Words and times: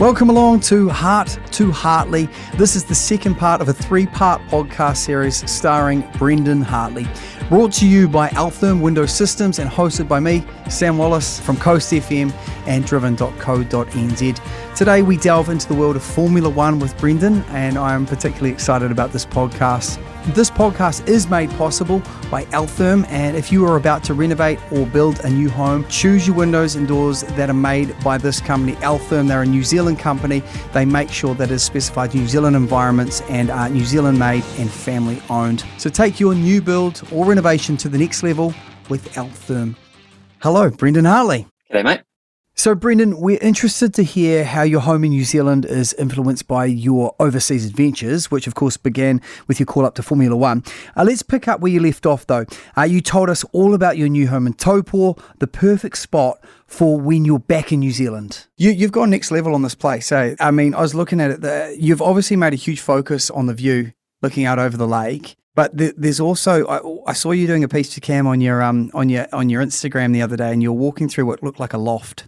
Welcome 0.00 0.28
along 0.28 0.58
to 0.62 0.88
Heart 0.88 1.38
to 1.52 1.70
Hartley. 1.70 2.28
This 2.56 2.74
is 2.74 2.82
the 2.82 2.96
second 2.96 3.36
part 3.36 3.60
of 3.60 3.68
a 3.68 3.72
three 3.72 4.06
part 4.06 4.42
podcast 4.48 4.96
series 4.96 5.48
starring 5.48 6.00
Brendon 6.18 6.60
Hartley. 6.62 7.06
Brought 7.48 7.72
to 7.74 7.86
you 7.86 8.08
by 8.08 8.28
Altherm 8.30 8.80
Window 8.80 9.06
Systems 9.06 9.60
and 9.60 9.70
hosted 9.70 10.08
by 10.08 10.18
me, 10.18 10.44
Sam 10.68 10.98
Wallace 10.98 11.38
from 11.38 11.56
Coast 11.58 11.92
FM 11.92 12.32
and 12.66 12.84
driven.co.nz. 12.84 14.40
Today 14.74 15.02
we 15.02 15.16
delve 15.16 15.48
into 15.48 15.68
the 15.68 15.74
world 15.74 15.94
of 15.94 16.02
Formula 16.02 16.50
One 16.50 16.80
with 16.80 16.98
Brendon, 16.98 17.44
and 17.50 17.78
I 17.78 17.94
am 17.94 18.04
particularly 18.04 18.50
excited 18.50 18.90
about 18.90 19.12
this 19.12 19.24
podcast. 19.24 20.00
This 20.28 20.50
podcast 20.50 21.06
is 21.06 21.28
made 21.28 21.50
possible 21.50 21.98
by 22.30 22.46
Altherm, 22.46 23.06
and 23.08 23.36
if 23.36 23.52
you 23.52 23.66
are 23.66 23.76
about 23.76 24.02
to 24.04 24.14
renovate 24.14 24.58
or 24.72 24.86
build 24.86 25.20
a 25.20 25.28
new 25.28 25.50
home, 25.50 25.86
choose 25.88 26.26
your 26.26 26.34
windows 26.34 26.76
and 26.76 26.88
doors 26.88 27.20
that 27.20 27.50
are 27.50 27.52
made 27.52 27.94
by 28.02 28.16
this 28.16 28.40
company, 28.40 28.72
Altherm. 28.76 29.28
They're 29.28 29.42
a 29.42 29.46
New 29.46 29.62
Zealand 29.62 29.98
company. 29.98 30.42
They 30.72 30.86
make 30.86 31.10
sure 31.10 31.34
that 31.34 31.50
it 31.50 31.54
is 31.54 31.62
specified 31.62 32.14
New 32.14 32.26
Zealand 32.26 32.56
environments 32.56 33.20
and 33.28 33.50
are 33.50 33.68
New 33.68 33.84
Zealand 33.84 34.18
made 34.18 34.44
and 34.56 34.70
family 34.70 35.20
owned. 35.28 35.62
So 35.76 35.90
take 35.90 36.18
your 36.18 36.34
new 36.34 36.62
build 36.62 37.06
or 37.12 37.26
renovation 37.26 37.76
to 37.76 37.90
the 37.90 37.98
next 37.98 38.22
level 38.22 38.54
with 38.88 39.12
Altherm. 39.16 39.76
Hello, 40.38 40.70
Brendon 40.70 41.04
Hartley. 41.04 41.46
G'day, 41.70 41.84
mate. 41.84 42.00
So, 42.56 42.76
Brendon, 42.76 43.18
we're 43.18 43.40
interested 43.42 43.94
to 43.94 44.04
hear 44.04 44.44
how 44.44 44.62
your 44.62 44.80
home 44.80 45.02
in 45.02 45.10
New 45.10 45.24
Zealand 45.24 45.64
is 45.64 45.92
influenced 45.94 46.46
by 46.46 46.66
your 46.66 47.12
overseas 47.18 47.66
adventures, 47.66 48.30
which 48.30 48.46
of 48.46 48.54
course 48.54 48.76
began 48.76 49.20
with 49.48 49.58
your 49.58 49.66
call 49.66 49.84
up 49.84 49.96
to 49.96 50.04
Formula 50.04 50.36
One. 50.36 50.62
Uh, 50.96 51.02
let's 51.02 51.24
pick 51.24 51.48
up 51.48 51.58
where 51.58 51.72
you 51.72 51.80
left 51.80 52.06
off, 52.06 52.28
though. 52.28 52.46
Uh, 52.78 52.82
you 52.82 53.00
told 53.00 53.28
us 53.28 53.42
all 53.50 53.74
about 53.74 53.98
your 53.98 54.08
new 54.08 54.28
home 54.28 54.46
in 54.46 54.52
Taupo, 54.52 55.20
the 55.40 55.48
perfect 55.48 55.98
spot 55.98 56.38
for 56.68 56.98
when 57.00 57.24
you're 57.24 57.40
back 57.40 57.72
in 57.72 57.80
New 57.80 57.90
Zealand. 57.90 58.46
You, 58.56 58.72
have 58.78 58.92
gone 58.92 59.10
next 59.10 59.32
level 59.32 59.52
on 59.56 59.62
this 59.62 59.74
place. 59.74 60.12
Eh? 60.12 60.36
I 60.38 60.52
mean, 60.52 60.74
I 60.74 60.80
was 60.80 60.94
looking 60.94 61.20
at 61.20 61.32
it. 61.32 61.40
The, 61.40 61.76
you've 61.76 62.00
obviously 62.00 62.36
made 62.36 62.52
a 62.52 62.56
huge 62.56 62.80
focus 62.80 63.30
on 63.30 63.46
the 63.46 63.54
view 63.54 63.92
looking 64.22 64.44
out 64.44 64.60
over 64.60 64.76
the 64.76 64.86
lake. 64.86 65.34
But 65.54 65.70
there's 65.74 66.18
also 66.18 66.66
I, 66.66 67.10
I, 67.10 67.12
saw 67.12 67.30
you 67.30 67.46
doing 67.46 67.62
a 67.62 67.68
piece 67.68 67.94
to 67.94 68.00
cam 68.00 68.26
on 68.26 68.40
your 68.40 68.60
um 68.60 68.90
on 68.92 69.08
your 69.08 69.26
on 69.32 69.48
your 69.50 69.62
Instagram 69.62 70.12
the 70.12 70.22
other 70.22 70.36
day, 70.36 70.52
and 70.52 70.62
you're 70.62 70.72
walking 70.72 71.08
through 71.08 71.26
what 71.26 71.44
looked 71.44 71.60
like 71.60 71.72
a 71.72 71.78
loft, 71.78 72.24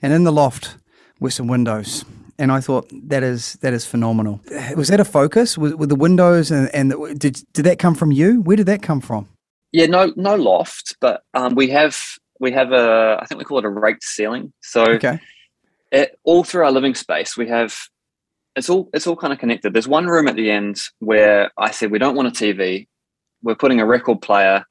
and 0.00 0.12
in 0.12 0.24
the 0.24 0.32
loft 0.32 0.76
were 1.20 1.30
some 1.30 1.48
windows, 1.48 2.04
and 2.38 2.50
I 2.50 2.60
thought 2.60 2.90
that 3.08 3.22
is 3.22 3.54
that 3.60 3.74
is 3.74 3.84
phenomenal. 3.84 4.40
Was 4.74 4.88
that 4.88 5.00
a 5.00 5.04
focus 5.04 5.58
with, 5.58 5.74
with 5.74 5.90
the 5.90 5.96
windows, 5.96 6.50
and, 6.50 6.74
and 6.74 6.90
the, 6.90 7.14
did 7.18 7.42
did 7.52 7.66
that 7.66 7.78
come 7.78 7.94
from 7.94 8.10
you? 8.10 8.40
Where 8.40 8.56
did 8.56 8.66
that 8.66 8.80
come 8.80 9.02
from? 9.02 9.28
Yeah, 9.72 9.86
no 9.86 10.12
no 10.16 10.34
loft, 10.34 10.96
but 10.98 11.24
um, 11.34 11.54
we 11.54 11.68
have 11.68 12.00
we 12.40 12.52
have 12.52 12.72
a 12.72 13.18
I 13.20 13.26
think 13.26 13.38
we 13.38 13.44
call 13.44 13.58
it 13.58 13.66
a 13.66 13.68
raked 13.68 14.04
ceiling. 14.04 14.52
So 14.62 14.84
okay. 14.84 15.20
It, 15.90 16.18
all 16.24 16.42
through 16.42 16.64
our 16.64 16.72
living 16.72 16.94
space, 16.94 17.36
we 17.36 17.48
have 17.48 17.76
it's 18.56 18.68
all 18.68 18.88
it's 18.92 19.06
all 19.06 19.16
kind 19.16 19.32
of 19.32 19.38
connected. 19.38 19.72
There's 19.72 19.88
one 19.88 20.06
room 20.06 20.28
at 20.28 20.36
the 20.36 20.50
end 20.50 20.78
where 20.98 21.50
I 21.58 21.70
said 21.70 21.90
we 21.90 21.98
don't 21.98 22.14
want 22.16 22.28
a 22.28 22.30
TV. 22.30 22.86
We're 23.42 23.54
putting 23.54 23.80
a 23.80 23.86
record 23.86 24.20
player. 24.22 24.64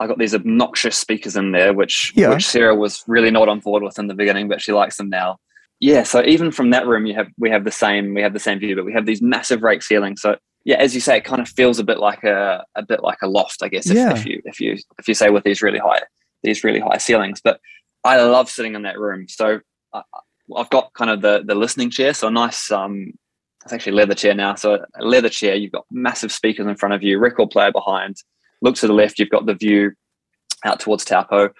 I 0.00 0.06
got 0.06 0.18
these 0.18 0.34
obnoxious 0.34 0.96
speakers 0.96 1.36
in 1.36 1.52
there, 1.52 1.72
which 1.72 2.12
yeah. 2.14 2.30
which 2.30 2.46
Sarah 2.46 2.74
was 2.74 3.02
really 3.06 3.30
not 3.30 3.48
on 3.48 3.60
board 3.60 3.82
with 3.82 3.98
in 3.98 4.06
the 4.06 4.14
beginning, 4.14 4.48
but 4.48 4.60
she 4.60 4.72
likes 4.72 4.96
them 4.96 5.10
now. 5.10 5.38
Yeah, 5.80 6.02
so 6.02 6.24
even 6.24 6.50
from 6.50 6.70
that 6.70 6.86
room, 6.86 7.06
you 7.06 7.14
have 7.14 7.28
we 7.38 7.50
have 7.50 7.64
the 7.64 7.70
same 7.70 8.14
we 8.14 8.22
have 8.22 8.32
the 8.32 8.40
same 8.40 8.58
view, 8.58 8.76
but 8.76 8.84
we 8.84 8.92
have 8.92 9.06
these 9.06 9.22
massive 9.22 9.62
rake 9.62 9.82
ceilings. 9.82 10.20
So 10.20 10.36
yeah, 10.64 10.76
as 10.76 10.94
you 10.94 11.00
say, 11.00 11.16
it 11.18 11.24
kind 11.24 11.40
of 11.40 11.48
feels 11.48 11.78
a 11.78 11.84
bit 11.84 11.98
like 11.98 12.24
a 12.24 12.64
a 12.74 12.82
bit 12.82 13.02
like 13.02 13.18
a 13.22 13.28
loft, 13.28 13.62
I 13.62 13.68
guess. 13.68 13.88
If, 13.88 13.96
yeah. 13.96 14.12
if 14.12 14.24
you 14.24 14.40
if 14.44 14.60
you 14.60 14.76
if 14.98 15.08
you 15.08 15.14
say 15.14 15.30
with 15.30 15.44
these 15.44 15.62
really 15.62 15.78
high 15.78 16.02
these 16.42 16.62
really 16.62 16.80
high 16.80 16.98
ceilings, 16.98 17.40
but 17.42 17.60
I 18.04 18.20
love 18.22 18.48
sitting 18.48 18.74
in 18.74 18.82
that 18.82 18.98
room. 18.98 19.26
So 19.28 19.60
uh, 19.92 20.02
I've 20.56 20.70
got 20.70 20.92
kind 20.94 21.10
of 21.10 21.22
the 21.22 21.42
the 21.44 21.54
listening 21.54 21.90
chair, 21.90 22.14
so 22.14 22.28
a 22.28 22.30
nice 22.30 22.70
um, 22.70 23.12
it's 23.64 23.72
actually 23.72 23.92
leather 23.92 24.14
chair 24.14 24.34
now. 24.34 24.54
So 24.54 24.84
a 24.98 25.04
leather 25.04 25.28
chair, 25.28 25.54
you've 25.54 25.72
got 25.72 25.84
massive 25.90 26.32
speakers 26.32 26.66
in 26.66 26.76
front 26.76 26.94
of 26.94 27.02
you, 27.02 27.18
record 27.18 27.50
player 27.50 27.72
behind. 27.72 28.16
Look 28.62 28.76
to 28.76 28.86
the 28.86 28.92
left, 28.92 29.18
you've 29.18 29.28
got 29.30 29.46
the 29.46 29.54
view 29.54 29.92
out 30.64 30.80
towards 30.80 31.04
Taupo, 31.04 31.50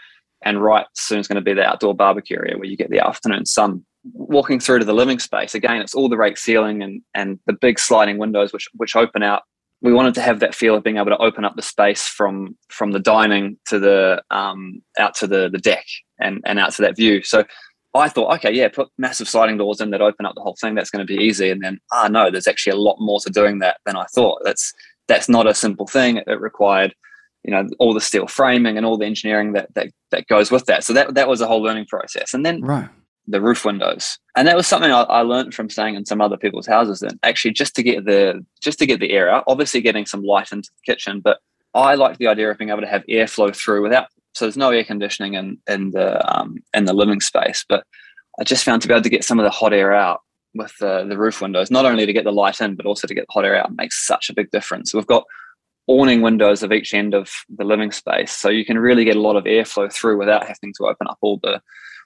and 0.45 0.63
right 0.63 0.87
soon 0.95 1.19
is 1.19 1.29
going 1.29 1.37
to 1.37 1.43
be 1.43 1.55
the 1.55 1.65
outdoor 1.65 1.95
barbecue 1.95 2.37
area 2.39 2.57
where 2.57 2.67
you 2.67 2.77
get 2.77 2.91
the 2.91 3.07
afternoon 3.07 3.47
sun. 3.47 3.85
Walking 4.13 4.59
through 4.61 4.79
to 4.79 4.85
the 4.85 4.95
living 4.95 5.19
space 5.19 5.55
again, 5.55 5.83
it's 5.83 5.95
all 5.95 6.09
the 6.09 6.17
rake 6.17 6.39
ceiling 6.39 6.83
and 6.83 7.03
and 7.15 7.39
the 7.47 7.53
big 7.53 7.79
sliding 7.79 8.17
windows 8.17 8.53
which 8.53 8.69
which 8.75 8.97
open 8.97 9.23
out. 9.23 9.43
We 9.81 9.93
wanted 9.93 10.15
to 10.15 10.23
have 10.23 10.41
that 10.41 10.55
feel 10.55 10.75
of 10.75 10.83
being 10.83 10.97
able 10.97 11.11
to 11.11 11.19
open 11.19 11.45
up 11.45 11.57
the 11.57 11.63
space 11.63 12.07
from 12.07 12.57
from 12.69 12.93
the 12.93 13.01
dining 13.01 13.59
to 13.67 13.79
the 13.79 14.23
um, 14.31 14.83
out 14.99 15.15
to 15.17 15.27
the 15.27 15.51
the 15.51 15.59
deck 15.59 15.85
and 16.19 16.41
and 16.47 16.59
out 16.59 16.73
to 16.75 16.83
that 16.83 16.97
view. 16.97 17.23
So 17.23 17.45
I 17.95 18.09
thought, 18.09 18.35
okay, 18.37 18.53
yeah, 18.53 18.69
put 18.69 18.89
massive 18.99 19.29
sliding 19.29 19.57
doors 19.59 19.81
in 19.81 19.91
that 19.91 20.03
open 20.03 20.27
up 20.27 20.35
the 20.35 20.43
whole 20.43 20.57
thing. 20.61 20.75
That's 20.75 20.91
going 20.91 21.07
to 21.07 21.17
be 21.17 21.23
easy. 21.23 21.51
And 21.51 21.63
then, 21.63 21.79
ah, 21.93 22.09
no, 22.09 22.31
there's 22.31 22.47
actually 22.47 22.73
a 22.73 22.81
lot 22.81 22.97
more 23.01 23.19
to 23.21 23.31
doing 23.31 23.61
that 23.61 23.79
than 23.87 23.97
I 23.97 24.05
thought. 24.15 24.41
That's 24.45 24.73
that's 25.07 25.29
not 25.29 25.47
a 25.47 25.55
simple 25.55 25.87
thing. 25.87 26.19
It, 26.19 26.25
it 26.27 26.41
required, 26.41 26.95
you 27.45 27.51
know, 27.51 27.67
all 27.79 27.95
the 27.95 28.01
steel 28.01 28.27
framing 28.27 28.77
and 28.77 28.85
all 28.85 28.99
the 28.99 29.07
engineering 29.07 29.53
that 29.53 29.73
that 29.75 29.89
that 30.11 30.27
goes 30.27 30.51
with 30.51 30.67
that. 30.67 30.85
So 30.85 30.93
that 30.93 31.15
that 31.15 31.29
was 31.29 31.41
a 31.41 31.47
whole 31.47 31.63
learning 31.63 31.87
process. 31.87 32.35
And 32.35 32.45
then 32.45 32.61
right. 32.61 32.89
the 33.27 33.41
roof 33.41 33.65
windows, 33.65 34.19
and 34.37 34.47
that 34.47 34.57
was 34.57 34.67
something 34.67 34.93
I, 34.93 35.03
I 35.03 35.23
learned 35.23 35.55
from 35.55 35.71
staying 35.71 35.95
in 35.95 36.05
some 36.05 36.21
other 36.21 36.37
people's 36.37 36.67
houses. 36.67 37.03
And 37.03 37.19
actually, 37.23 37.53
just 37.53 37.75
to 37.77 37.83
get 37.83 38.05
the 38.05 38.45
just 38.61 38.79
to 38.81 38.87
get 38.87 39.01
the 39.01 39.13
air 39.13 39.31
out, 39.31 39.45
obviously 39.47 39.81
getting 39.81 40.05
some 40.05 40.23
light 40.23 40.53
into 40.53 40.69
the 40.77 40.93
kitchen, 40.93 41.21
but 41.21 41.39
I 41.75 41.95
like 41.95 42.19
the 42.19 42.27
idea 42.27 42.51
of 42.51 42.59
being 42.59 42.71
able 42.71 42.81
to 42.81 42.87
have 42.87 43.05
airflow 43.09 43.55
through 43.55 43.83
without 43.83 44.09
so 44.35 44.45
there's 44.45 44.57
no 44.57 44.71
air 44.71 44.85
conditioning 44.85 45.35
in 45.35 45.59
in 45.69 45.91
the 45.91 46.39
um, 46.39 46.57
in 46.75 46.85
the 46.85 46.93
living 46.93 47.21
space. 47.21 47.65
But 47.69 47.85
I 48.41 48.45
just 48.45 48.65
found 48.65 48.83
to 48.83 48.89
be 48.89 48.95
able 48.95 49.03
to 49.03 49.11
get 49.11 49.25
some 49.25 49.39
of 49.39 49.45
the 49.45 49.51
hot 49.51 49.73
air 49.73 49.93
out 49.93 50.21
with 50.55 50.73
the, 50.79 51.05
the 51.05 51.19
roof 51.19 51.41
windows, 51.41 51.71
not 51.71 51.85
only 51.85 52.07
to 52.07 52.13
get 52.13 52.25
the 52.25 52.33
light 52.33 52.61
in, 52.61 52.75
but 52.75 52.87
also 52.87 53.07
to 53.07 53.15
get 53.15 53.27
the 53.27 53.33
hot 53.33 53.45
air 53.45 53.57
out, 53.57 53.75
makes 53.77 54.07
such 54.07 54.31
a 54.31 54.35
big 54.35 54.51
difference. 54.51 54.95
We've 54.95 55.07
got 55.07 55.25
awning 55.87 56.21
windows 56.21 56.63
of 56.63 56.73
each 56.73 56.95
end 56.95 57.15
of 57.15 57.31
the 57.49 57.65
living 57.65 57.93
space, 57.93 58.33
so 58.33 58.49
you 58.49 58.65
can 58.65 58.79
really 58.79 59.05
get 59.05 59.17
a 59.17 59.21
lot 59.21 59.37
of 59.37 59.45
airflow 59.45 59.93
through 59.93 60.19
without 60.19 60.43
having 60.43 60.73
to 60.79 60.87
open 60.87 61.07
up 61.09 61.19
all 61.21 61.39
the 61.43 61.61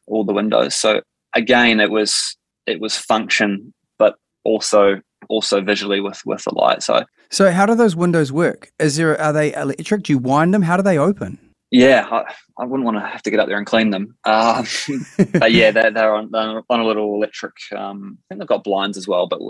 all 0.06 0.24
the 0.24 0.32
windows. 0.32 0.74
So 0.74 1.02
again, 1.34 1.80
it 1.80 1.90
was 1.90 2.36
it 2.66 2.80
was 2.80 2.96
function, 2.96 3.74
but 3.98 4.16
also 4.44 5.00
also 5.28 5.60
visually 5.60 6.00
with 6.00 6.20
with 6.24 6.44
the 6.44 6.54
light. 6.54 6.82
So 6.82 7.04
so 7.30 7.50
how 7.50 7.66
do 7.66 7.74
those 7.74 7.96
windows 7.96 8.32
work? 8.32 8.70
Is 8.78 8.96
there 8.96 9.20
are 9.20 9.32
they 9.32 9.54
electric? 9.54 10.04
Do 10.04 10.12
you 10.12 10.18
wind 10.18 10.54
them? 10.54 10.62
How 10.62 10.76
do 10.76 10.82
they 10.82 10.98
open? 10.98 11.38
Yeah, 11.72 12.06
I, 12.10 12.34
I, 12.58 12.66
wouldn't 12.66 12.84
want 12.84 12.98
to 12.98 13.06
have 13.06 13.22
to 13.22 13.30
get 13.30 13.40
up 13.40 13.48
there 13.48 13.56
and 13.56 13.66
clean 13.66 13.88
them. 13.88 14.14
Um, 14.24 14.66
but 15.32 15.52
yeah, 15.52 15.70
they're, 15.70 15.90
they're, 15.90 16.14
on, 16.14 16.30
they're 16.30 16.62
on 16.68 16.80
a 16.80 16.84
little 16.84 17.14
electric. 17.14 17.54
Um, 17.74 18.18
I 18.18 18.22
think 18.28 18.40
they've 18.40 18.48
got 18.48 18.62
blinds 18.62 18.98
as 18.98 19.08
well. 19.08 19.26
But 19.26 19.40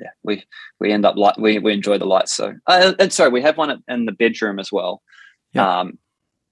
yeah, 0.00 0.10
we 0.22 0.44
we 0.78 0.92
end 0.92 1.04
up 1.04 1.16
like 1.16 1.36
we 1.36 1.58
we 1.58 1.72
enjoy 1.72 1.98
the 1.98 2.06
lights. 2.06 2.32
So 2.32 2.54
uh, 2.68 2.94
and 3.00 3.12
sorry, 3.12 3.30
we 3.30 3.42
have 3.42 3.58
one 3.58 3.82
in 3.88 4.06
the 4.06 4.12
bedroom 4.12 4.60
as 4.60 4.70
well. 4.70 5.02
Yeah. 5.52 5.80
Um, 5.80 5.98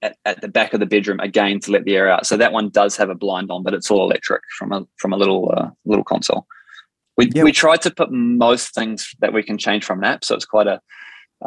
at, 0.01 0.17
at 0.25 0.41
the 0.41 0.49
back 0.49 0.73
of 0.73 0.81
the 0.81 0.85
bedroom 0.85 1.21
again 1.21 1.61
to 1.61 1.71
let 1.71 1.85
the 1.85 1.95
air 1.95 2.09
out. 2.09 2.25
So 2.25 2.35
that 2.35 2.51
one 2.51 2.69
does 2.69 2.97
have 2.97 3.09
a 3.09 3.15
blind 3.15 3.49
on, 3.49 3.63
but 3.63 3.73
it's 3.73 3.89
all 3.89 4.03
electric 4.03 4.41
from 4.57 4.73
a 4.73 4.85
from 4.97 5.13
a 5.13 5.17
little 5.17 5.53
uh, 5.55 5.69
little 5.85 6.03
console. 6.03 6.45
We 7.15 7.29
yep. 7.33 7.45
we 7.45 7.53
tried 7.53 7.81
to 7.83 7.91
put 7.91 8.11
most 8.11 8.75
things 8.75 9.15
that 9.19 9.31
we 9.31 9.41
can 9.41 9.57
change 9.57 9.85
from 9.85 9.99
an 9.99 10.05
app, 10.05 10.25
so 10.25 10.35
it's 10.35 10.45
quite 10.45 10.67
a 10.67 10.81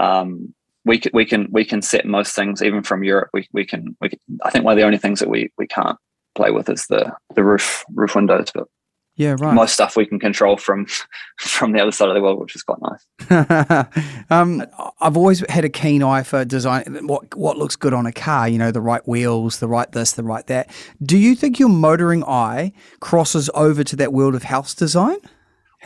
um, 0.01 0.55
we 0.87 0.99
can, 0.99 1.11
we 1.13 1.25
can 1.27 1.49
we 1.51 1.65
can 1.65 1.83
set 1.83 2.07
most 2.07 2.35
things 2.35 2.63
even 2.63 2.83
from 2.83 3.03
Europe. 3.03 3.31
We 3.35 3.49
we 3.53 3.67
can 3.67 3.97
we 4.01 4.09
can, 4.09 4.21
I 4.45 4.51
think 4.51 4.65
one 4.65 4.73
of 4.73 4.79
the 4.79 4.87
only 4.87 4.99
things 4.99 5.21
that 5.21 5.29
we 5.29 5.53
we 5.59 5.67
can't 5.67 5.99
play 6.37 6.53
with 6.53 6.71
is 6.71 6.87
the 6.87 7.13
the 7.35 7.45
roof 7.45 7.85
roof 7.93 8.15
windows, 8.15 8.51
but 8.55 8.69
yeah, 9.17 9.35
right. 9.39 9.55
Most 9.55 9.73
stuff 9.73 9.97
we 9.97 10.07
can 10.07 10.21
control 10.21 10.57
from 10.57 10.87
from 11.39 11.73
the 11.73 11.81
other 11.81 11.91
side 11.91 12.09
of 12.09 12.15
the 12.15 12.23
world, 12.23 12.39
which 12.39 12.55
is 12.55 12.63
quite 12.63 12.79
nice. 12.81 13.87
um, 14.31 14.65
I've 15.01 15.17
always 15.17 15.43
had 15.51 15.65
a 15.65 15.69
keen 15.69 16.05
eye 16.05 16.23
for 16.23 16.45
design. 16.45 17.07
What 17.07 17.35
what 17.35 17.59
looks 17.59 17.75
good 17.75 17.93
on 17.93 18.07
a 18.07 18.13
car? 18.13 18.49
You 18.49 18.59
know, 18.59 18.71
the 18.71 18.81
right 18.81 19.07
wheels, 19.09 19.59
the 19.59 19.69
right 19.69 19.91
this, 19.91 20.13
the 20.13 20.23
right 20.23 20.47
that. 20.47 20.71
Do 21.03 21.19
you 21.19 21.35
think 21.35 21.59
your 21.59 21.69
motoring 21.69 22.23
eye 22.25 22.73
crosses 23.01 23.51
over 23.55 23.83
to 23.83 23.97
that 23.97 24.13
world 24.13 24.37
of 24.37 24.45
house 24.45 24.73
design? 24.73 25.17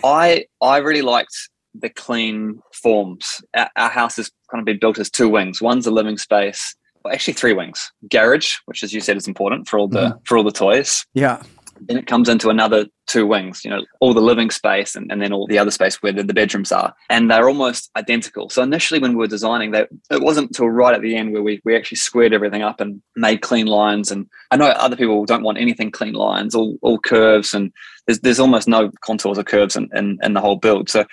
I 0.05 0.45
I 0.61 0.79
really 0.79 1.03
liked 1.03 1.49
the 1.75 1.89
clean 1.89 2.61
forms. 2.73 3.43
Our, 3.55 3.71
our 3.77 3.91
house 3.91 4.17
has 4.17 4.31
kind 4.51 4.61
of 4.61 4.65
been 4.65 4.79
built 4.79 4.99
as 4.99 5.11
two 5.11 5.29
wings. 5.29 5.63
One's 5.63 5.87
a 5.87 5.91
living 5.91 6.19
space, 6.19 6.75
well, 7.05 7.15
actually 7.15 7.35
three 7.35 7.53
wings. 7.53 7.93
Garage, 8.11 8.57
which 8.67 8.83
as 8.83 8.93
you 8.93 9.01
said 9.01 9.17
is 9.17 9.29
important 9.29 9.69
for 9.69 9.79
all 9.79 9.89
the 9.89 10.11
mm. 10.11 10.27
for 10.27 10.37
all 10.37 10.45
the 10.45 10.53
toys. 10.53 11.05
Yeah. 11.15 11.43
Then 11.83 11.97
it 11.97 12.07
comes 12.07 12.29
into 12.29 12.51
another 12.51 12.87
two 13.07 13.27
wings, 13.27 13.65
you 13.65 13.71
know, 13.71 13.83
all 14.01 14.13
the 14.13 14.21
living 14.21 14.51
space 14.51 14.95
and, 14.95 15.11
and 15.11 15.23
then 15.23 15.33
all 15.33 15.47
the 15.47 15.59
other 15.59 15.71
space 15.71 16.03
where 16.03 16.13
the, 16.13 16.23
the 16.23 16.35
bedrooms 16.35 16.71
are. 16.73 16.95
And 17.09 17.31
they're 17.31 17.49
almost 17.49 17.91
identical. 17.97 18.51
So 18.51 18.63
initially 18.63 19.01
when 19.01 19.13
we 19.13 19.17
were 19.17 19.27
designing 19.27 19.71
that, 19.71 19.89
it 20.11 20.21
wasn't 20.21 20.49
until 20.49 20.69
right 20.69 20.95
at 20.95 21.01
the 21.01 21.17
end 21.17 21.33
where 21.33 21.43
we, 21.43 21.63
we 21.65 21.75
actually 21.75 21.97
squared 21.97 22.35
everything 22.35 22.61
up 22.61 22.83
and 22.83 23.01
made 23.17 23.41
clean 23.41 23.67
lines. 23.67 24.11
And 24.11 24.27
I 24.51 24.57
know 24.57 24.67
other 24.67 24.95
people 24.95 25.25
don't 25.25 25.43
want 25.43 25.57
anything 25.57 25.91
clean 25.91 26.13
lines, 26.13 26.55
all, 26.55 26.77
all 26.83 26.99
curves 26.99 27.55
and 27.55 27.73
there's, 28.07 28.21
there's 28.21 28.41
almost 28.41 28.69
no 28.69 28.91
contours 29.01 29.39
or 29.39 29.45
curves 29.45 29.75
in, 29.75 29.89
in, 29.95 30.19
in 30.23 30.35
the 30.35 30.41
whole 30.43 30.57
build. 30.57 30.91
So 30.91 31.07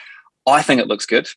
I 0.48 0.62
think 0.62 0.82
it 0.82 0.88
looks 0.88 1.06
good. 1.06 1.30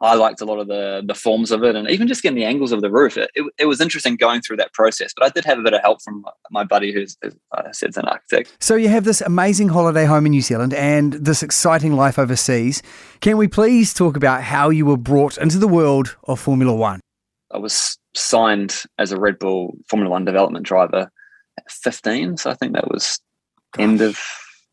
I 0.00 0.14
liked 0.14 0.40
a 0.40 0.44
lot 0.46 0.58
of 0.58 0.68
the 0.68 1.02
the 1.04 1.14
forms 1.14 1.50
of 1.50 1.62
it, 1.62 1.76
and 1.76 1.90
even 1.90 2.08
just 2.08 2.22
getting 2.22 2.36
the 2.36 2.44
angles 2.44 2.72
of 2.72 2.80
the 2.80 2.90
roof. 2.90 3.18
It, 3.18 3.30
it, 3.34 3.44
it 3.58 3.66
was 3.66 3.80
interesting 3.80 4.16
going 4.16 4.40
through 4.40 4.56
that 4.58 4.72
process. 4.72 5.12
But 5.14 5.26
I 5.26 5.28
did 5.28 5.44
have 5.44 5.58
a 5.58 5.62
bit 5.62 5.74
of 5.74 5.82
help 5.82 6.00
from 6.00 6.24
my 6.50 6.64
buddy, 6.64 6.92
who's, 6.92 7.18
I 7.22 7.28
uh, 7.58 7.72
said, 7.72 7.96
an 7.96 8.06
architect. 8.06 8.56
So 8.60 8.76
you 8.76 8.88
have 8.88 9.04
this 9.04 9.20
amazing 9.20 9.68
holiday 9.68 10.06
home 10.06 10.24
in 10.26 10.30
New 10.30 10.40
Zealand 10.40 10.72
and 10.72 11.12
this 11.14 11.42
exciting 11.42 11.96
life 11.96 12.18
overseas. 12.18 12.82
Can 13.20 13.36
we 13.36 13.46
please 13.46 13.92
talk 13.92 14.16
about 14.16 14.42
how 14.42 14.70
you 14.70 14.86
were 14.86 14.96
brought 14.96 15.36
into 15.36 15.58
the 15.58 15.68
world 15.68 16.16
of 16.24 16.40
Formula 16.40 16.74
One? 16.74 17.00
I 17.52 17.58
was 17.58 17.98
signed 18.14 18.84
as 18.98 19.12
a 19.12 19.20
Red 19.20 19.38
Bull 19.38 19.76
Formula 19.88 20.10
One 20.10 20.24
development 20.24 20.64
driver 20.64 21.10
at 21.58 21.70
15, 21.70 22.38
so 22.38 22.50
I 22.50 22.54
think 22.54 22.72
that 22.72 22.90
was 22.90 23.20
Gosh. 23.72 23.82
end 23.82 24.00
of 24.00 24.18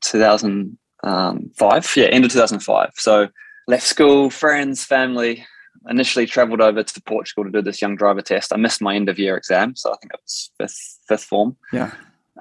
2005. 0.01 0.77
Um, 1.03 1.51
yeah, 1.95 2.06
end 2.06 2.24
of 2.24 2.31
2005. 2.31 2.92
So 2.95 3.27
left 3.68 3.84
school, 3.84 4.30
friends, 4.30 4.84
family. 4.84 5.46
Initially 5.90 6.25
travelled 6.25 6.60
over 6.60 6.84
to 6.84 7.02
Portugal 7.04 7.46
to 7.46 7.52
do 7.52 7.62
this 7.62 7.81
young 7.81 7.96
driver 7.96 8.22
test. 8.22 8.52
I 8.52 8.58
missed 8.58 8.81
my 8.81 8.96
end 8.96 9.08
of 9.08 9.19
year 9.19 9.38
exam, 9.38 9.75
so 9.75 9.92
I 9.92 9.96
think 9.98 10.14
it 10.14 10.19
was 10.22 10.52
fifth 10.58 11.00
fifth 11.08 11.24
form. 11.24 11.56
Yeah. 11.72 11.92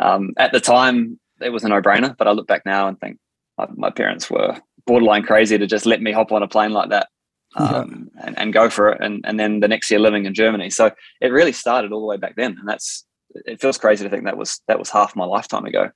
Um, 0.00 0.32
at 0.36 0.52
the 0.52 0.60
time, 0.60 1.20
it 1.40 1.50
was 1.50 1.62
a 1.62 1.68
no 1.68 1.80
brainer, 1.80 2.16
but 2.16 2.26
I 2.26 2.32
look 2.32 2.48
back 2.48 2.66
now 2.66 2.88
and 2.88 2.98
think 2.98 3.18
my, 3.56 3.66
my, 3.74 3.90
parents 3.90 4.30
were 4.30 4.56
borderline 4.86 5.22
crazy 5.22 5.58
to 5.58 5.66
just 5.66 5.86
let 5.86 6.02
me 6.02 6.12
hop 6.12 6.32
on 6.32 6.42
a 6.42 6.48
plane 6.48 6.72
like 6.72 6.90
that 6.90 7.08
um, 7.56 8.10
yeah. 8.14 8.26
and, 8.26 8.38
and 8.38 8.52
go 8.52 8.68
for 8.68 8.90
it. 8.90 9.00
And, 9.00 9.24
and 9.24 9.38
then 9.38 9.60
the 9.60 9.68
next 9.68 9.90
year 9.90 10.00
living 10.00 10.26
in 10.26 10.34
Germany. 10.34 10.70
So 10.70 10.90
it 11.20 11.28
really 11.28 11.52
started 11.52 11.92
all 11.92 12.00
the 12.00 12.06
way 12.06 12.16
back 12.16 12.36
then, 12.36 12.56
and 12.58 12.68
that's 12.68 13.04
it 13.44 13.60
feels 13.60 13.78
crazy 13.78 14.04
to 14.04 14.10
think 14.10 14.24
that 14.24 14.36
was 14.36 14.60
that 14.68 14.78
was 14.78 14.90
half 14.90 15.14
my 15.16 15.24
lifetime 15.24 15.64
ago 15.64 15.90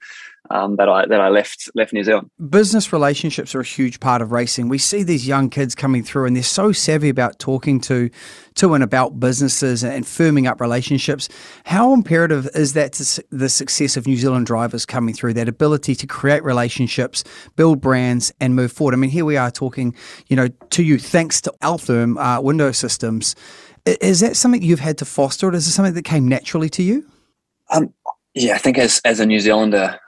um, 0.48 0.76
that 0.76 0.88
I 0.88 1.06
that 1.06 1.20
I 1.20 1.28
left 1.28 1.70
left 1.75 1.92
New 1.92 2.02
Zealand. 2.02 2.31
Business 2.48 2.92
relationships 2.92 3.54
are 3.54 3.60
a 3.60 3.64
huge 3.64 4.00
part 4.00 4.22
of 4.22 4.32
racing. 4.32 4.69
We 4.69 4.78
see 4.78 5.02
these 5.02 5.26
young 5.26 5.50
kids 5.50 5.75
coming 5.75 6.02
through, 6.02 6.26
and 6.26 6.34
they're 6.34 6.42
so 6.42 6.72
savvy 6.72 7.08
about 7.08 7.38
talking 7.38 7.81
to 7.82 8.10
to 8.54 8.75
and 8.75 8.82
about 8.82 9.20
businesses 9.20 9.84
and 9.84 10.04
firming 10.04 10.48
up 10.48 10.60
relationships. 10.60 11.28
How 11.64 11.92
imperative 11.92 12.48
is 12.54 12.72
that 12.72 12.94
to 12.94 13.25
the 13.31 13.48
success 13.48 13.96
of 13.96 14.06
New 14.06 14.16
Zealand 14.16 14.46
drivers 14.46 14.87
coming 14.87 15.14
through? 15.14 15.34
That 15.34 15.48
ability 15.48 15.94
to 15.96 16.06
create 16.06 16.42
relationships, 16.42 17.22
build 17.56 17.81
brands, 17.81 18.32
and 18.40 18.56
move 18.56 18.72
forward. 18.72 18.94
I 18.94 18.96
mean, 18.96 19.10
here 19.10 19.25
we 19.25 19.37
are 19.37 19.50
talking, 19.50 19.94
you 20.28 20.37
know, 20.37 20.48
to 20.48 20.82
you 20.82 20.98
thanks 20.98 21.40
to 21.42 21.54
Altherm 21.62 22.16
uh, 22.19 22.40
Window 22.40 22.72
Systems. 22.72 23.37
Is 23.87 24.20
that 24.20 24.37
something 24.37 24.62
you've 24.62 24.81
had 24.81 24.98
to 24.98 25.04
foster, 25.04 25.48
or 25.48 25.54
is 25.54 25.66
it 25.66 25.70
something 25.70 25.94
that 25.94 26.04
came 26.04 26.28
naturally 26.28 26.69
to 26.70 26.82
you? 26.82 27.06
Um, 27.70 27.94
yeah, 28.34 28.55
I 28.55 28.58
think 28.58 28.78
as 28.78 29.00
as 29.05 29.20
a 29.20 29.26
New 29.26 29.40
Zealander 29.40 29.99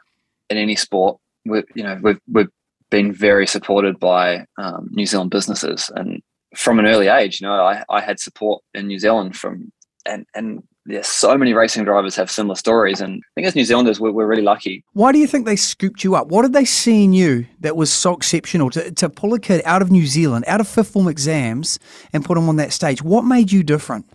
in 0.50 0.56
any 0.56 0.76
sport, 0.76 1.19
we 1.44 1.62
you 1.75 1.82
know 1.82 1.99
we've 2.03 2.20
we've 2.31 2.50
been 2.91 3.12
very 3.12 3.47
supported 3.47 3.99
by 3.99 4.44
um, 4.59 4.88
New 4.91 5.06
Zealand 5.06 5.31
businesses, 5.31 5.91
and 5.97 6.23
from 6.55 6.79
an 6.79 6.87
early 6.87 7.09
age, 7.09 7.41
you 7.41 7.47
know, 7.47 7.55
I, 7.55 7.82
I 7.88 8.00
had 8.00 8.20
support 8.20 8.62
in 8.75 8.87
New 8.87 8.99
Zealand 8.99 9.37
from 9.37 9.73
and 10.06 10.26
and 10.35 10.62
yeah, 10.87 11.03
so 11.03 11.38
many 11.38 11.55
racing 11.55 11.85
drivers 11.85 12.17
have 12.17 12.31
similar 12.31 12.56
stories, 12.56 13.00
and 13.00 13.23
I 13.23 13.31
think 13.35 13.47
as 13.47 13.55
New 13.55 13.65
Zealanders, 13.65 14.00
we're, 14.00 14.11
we're 14.11 14.26
really 14.26 14.43
lucky. 14.43 14.85
Why 14.94 15.12
do 15.12 15.19
you 15.19 15.29
think 15.29 15.47
they 15.47 15.55
scooped 15.55 16.03
you 16.03 16.17
up? 16.17 16.26
What 16.26 16.43
did 16.43 16.55
they 16.55 16.65
see 16.65 17.05
in 17.05 17.12
you 17.12 17.47
that 17.61 17.76
was 17.76 17.93
so 17.93 18.15
exceptional 18.15 18.69
to, 18.70 18.91
to 18.91 19.08
pull 19.08 19.32
a 19.32 19.38
kid 19.38 19.62
out 19.65 19.81
of 19.81 19.93
New 19.93 20.06
Zealand, 20.06 20.44
out 20.49 20.61
of 20.61 20.67
fifth 20.67 20.88
form 20.88 21.06
exams, 21.06 21.79
and 22.12 22.25
put 22.25 22.37
him 22.37 22.49
on 22.49 22.56
that 22.56 22.73
stage? 22.73 23.00
What 23.00 23.23
made 23.23 23.53
you 23.53 23.62
different? 23.62 24.06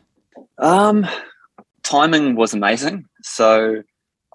Um, 0.57 1.07
timing 1.83 2.35
was 2.35 2.53
amazing. 2.53 3.05
So 3.27 3.83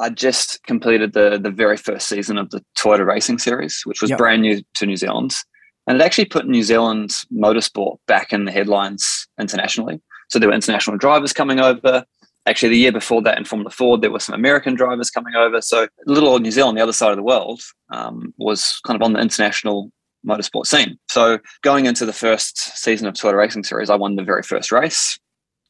I 0.01 0.11
just 0.11 0.63
completed 0.65 1.13
the 1.13 1.39
the 1.43 1.51
very 1.51 1.77
first 1.77 2.09
season 2.09 2.39
of 2.39 2.51
the 2.51 2.65
Toyota 2.77 3.07
Racing 3.07 3.39
Series, 3.39 3.83
which 3.85 4.01
was 4.01 4.11
yep. 4.11 4.19
brand 4.19 4.43
new 4.43 4.63
to 4.75 4.87
New 4.87 4.97
Zealand, 4.97 5.35
and 5.87 6.01
it 6.01 6.05
actually 6.05 6.27
put 6.27 6.47
New 6.47 6.63
Zealand's 6.63 7.27
motorsport 7.33 7.99
back 8.07 8.33
in 8.33 8.45
the 8.45 8.53
headlines 8.53 9.27
internationally. 9.41 10.01
So 10.31 10.39
there 10.39 10.49
were 10.49 10.55
international 10.55 10.97
drivers 10.97 11.33
coming 11.33 11.61
over. 11.61 12.05
Actually, 12.47 12.71
the 12.71 12.79
year 12.79 12.93
before 12.93 13.23
that 13.23 13.39
in 13.39 13.45
Formula 13.45 13.71
Ford, 13.71 14.03
there 14.03 14.11
were 14.11 14.19
some 14.19 14.35
American 14.35 14.75
drivers 14.75 15.11
coming 15.11 15.35
over. 15.37 15.61
So 15.61 15.87
little 16.07 16.29
old 16.29 16.43
New 16.43 16.51
Zealand, 16.51 16.77
the 16.77 16.83
other 16.83 16.93
side 16.93 17.11
of 17.11 17.17
the 17.17 17.23
world, 17.23 17.61
um, 17.93 18.35
was 18.37 18.81
kind 18.85 19.01
of 19.01 19.05
on 19.05 19.13
the 19.13 19.21
international 19.21 19.93
motorsport 20.27 20.67
scene. 20.67 20.99
So 21.09 21.39
going 21.63 21.87
into 21.87 22.05
the 22.05 22.13
first 22.13 22.59
season 22.77 23.07
of 23.07 23.15
Toyota 23.15 23.37
Racing 23.37 23.65
Series, 23.65 23.91
I 23.91 23.97
won 23.97 24.17
the 24.17 24.25
very 24.25 24.43
first 24.43 24.73
race 24.73 25.19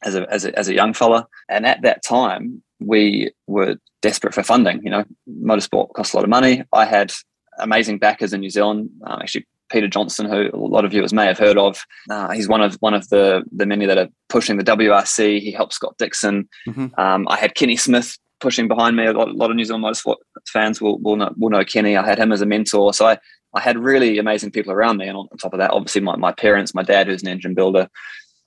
as 0.04 0.14
a, 0.14 0.30
as 0.32 0.44
a, 0.44 0.58
as 0.58 0.68
a 0.68 0.74
young 0.74 0.94
fella. 0.94 1.26
And 1.48 1.66
at 1.66 1.82
that 1.82 2.02
time, 2.02 2.62
we 2.80 3.30
were 3.46 3.76
desperate 4.00 4.34
for 4.34 4.42
funding. 4.42 4.82
You 4.82 4.90
know, 4.90 5.04
motorsport 5.28 5.92
costs 5.94 6.14
a 6.14 6.16
lot 6.16 6.24
of 6.24 6.30
money. 6.30 6.64
I 6.72 6.84
had 6.84 7.12
amazing 7.58 7.98
backers 7.98 8.32
in 8.32 8.40
New 8.40 8.50
Zealand. 8.50 8.90
Um, 9.06 9.20
actually, 9.22 9.46
Peter 9.70 9.88
Johnson, 9.88 10.26
who 10.26 10.50
a 10.52 10.56
lot 10.56 10.84
of 10.84 10.90
viewers 10.90 11.12
may 11.12 11.26
have 11.26 11.38
heard 11.38 11.56
of, 11.56 11.84
uh, 12.10 12.30
he's 12.32 12.48
one 12.48 12.60
of 12.60 12.74
one 12.76 12.94
of 12.94 13.08
the 13.08 13.42
the 13.52 13.66
many 13.66 13.86
that 13.86 13.98
are 13.98 14.08
pushing 14.28 14.58
the 14.58 14.64
WRC. 14.64 15.40
He 15.40 15.50
helped 15.50 15.72
Scott 15.72 15.96
Dixon. 15.98 16.48
Mm-hmm. 16.68 17.00
Um, 17.00 17.26
I 17.28 17.36
had 17.36 17.54
Kenny 17.54 17.76
Smith 17.76 18.18
pushing 18.40 18.68
behind 18.68 18.96
me. 18.96 19.06
A 19.06 19.12
lot, 19.12 19.28
a 19.28 19.32
lot 19.32 19.50
of 19.50 19.56
New 19.56 19.64
Zealand 19.64 19.84
motorsport 19.84 20.16
fans 20.46 20.80
will 20.80 20.98
will 20.98 21.16
know, 21.16 21.32
will 21.38 21.50
know 21.50 21.64
Kenny. 21.64 21.96
I 21.96 22.04
had 22.04 22.18
him 22.18 22.32
as 22.32 22.42
a 22.42 22.46
mentor. 22.46 22.92
So 22.92 23.06
I 23.06 23.18
I 23.54 23.60
had 23.60 23.78
really 23.78 24.18
amazing 24.18 24.50
people 24.50 24.72
around 24.72 24.98
me. 24.98 25.08
And 25.08 25.16
on 25.16 25.28
top 25.38 25.52
of 25.52 25.58
that, 25.58 25.70
obviously 25.70 26.00
my, 26.00 26.16
my 26.16 26.32
parents, 26.32 26.74
my 26.74 26.82
dad, 26.82 27.06
who's 27.06 27.22
an 27.22 27.28
engine 27.28 27.54
builder, 27.54 27.88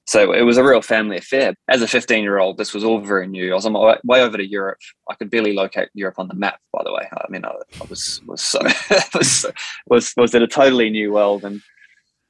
so 0.07 0.31
it 0.31 0.43
was 0.43 0.57
a 0.57 0.63
real 0.63 0.81
family 0.81 1.17
affair. 1.17 1.55
As 1.67 1.81
a 1.81 1.87
15 1.87 2.23
year 2.23 2.37
old, 2.37 2.57
this 2.57 2.73
was 2.73 2.83
all 2.83 2.99
very 2.99 3.27
new. 3.27 3.51
I 3.51 3.55
was 3.55 3.65
on 3.65 3.73
my 3.73 3.97
way, 4.03 4.21
over 4.21 4.37
to 4.37 4.45
Europe. 4.45 4.77
I 5.09 5.15
could 5.15 5.31
barely 5.31 5.53
locate 5.53 5.89
Europe 5.93 6.19
on 6.19 6.27
the 6.27 6.35
map, 6.35 6.59
by 6.71 6.83
the 6.83 6.93
way. 6.93 7.07
I 7.11 7.25
mean, 7.29 7.43
I, 7.43 7.49
I 7.49 7.85
was 7.89 8.21
was 8.25 8.41
so 8.41 8.59
was, 9.15 9.45
was 9.87 10.13
was 10.15 10.35
in 10.35 10.43
a 10.43 10.47
totally 10.47 10.89
new 10.89 11.13
world, 11.13 11.43
and 11.43 11.61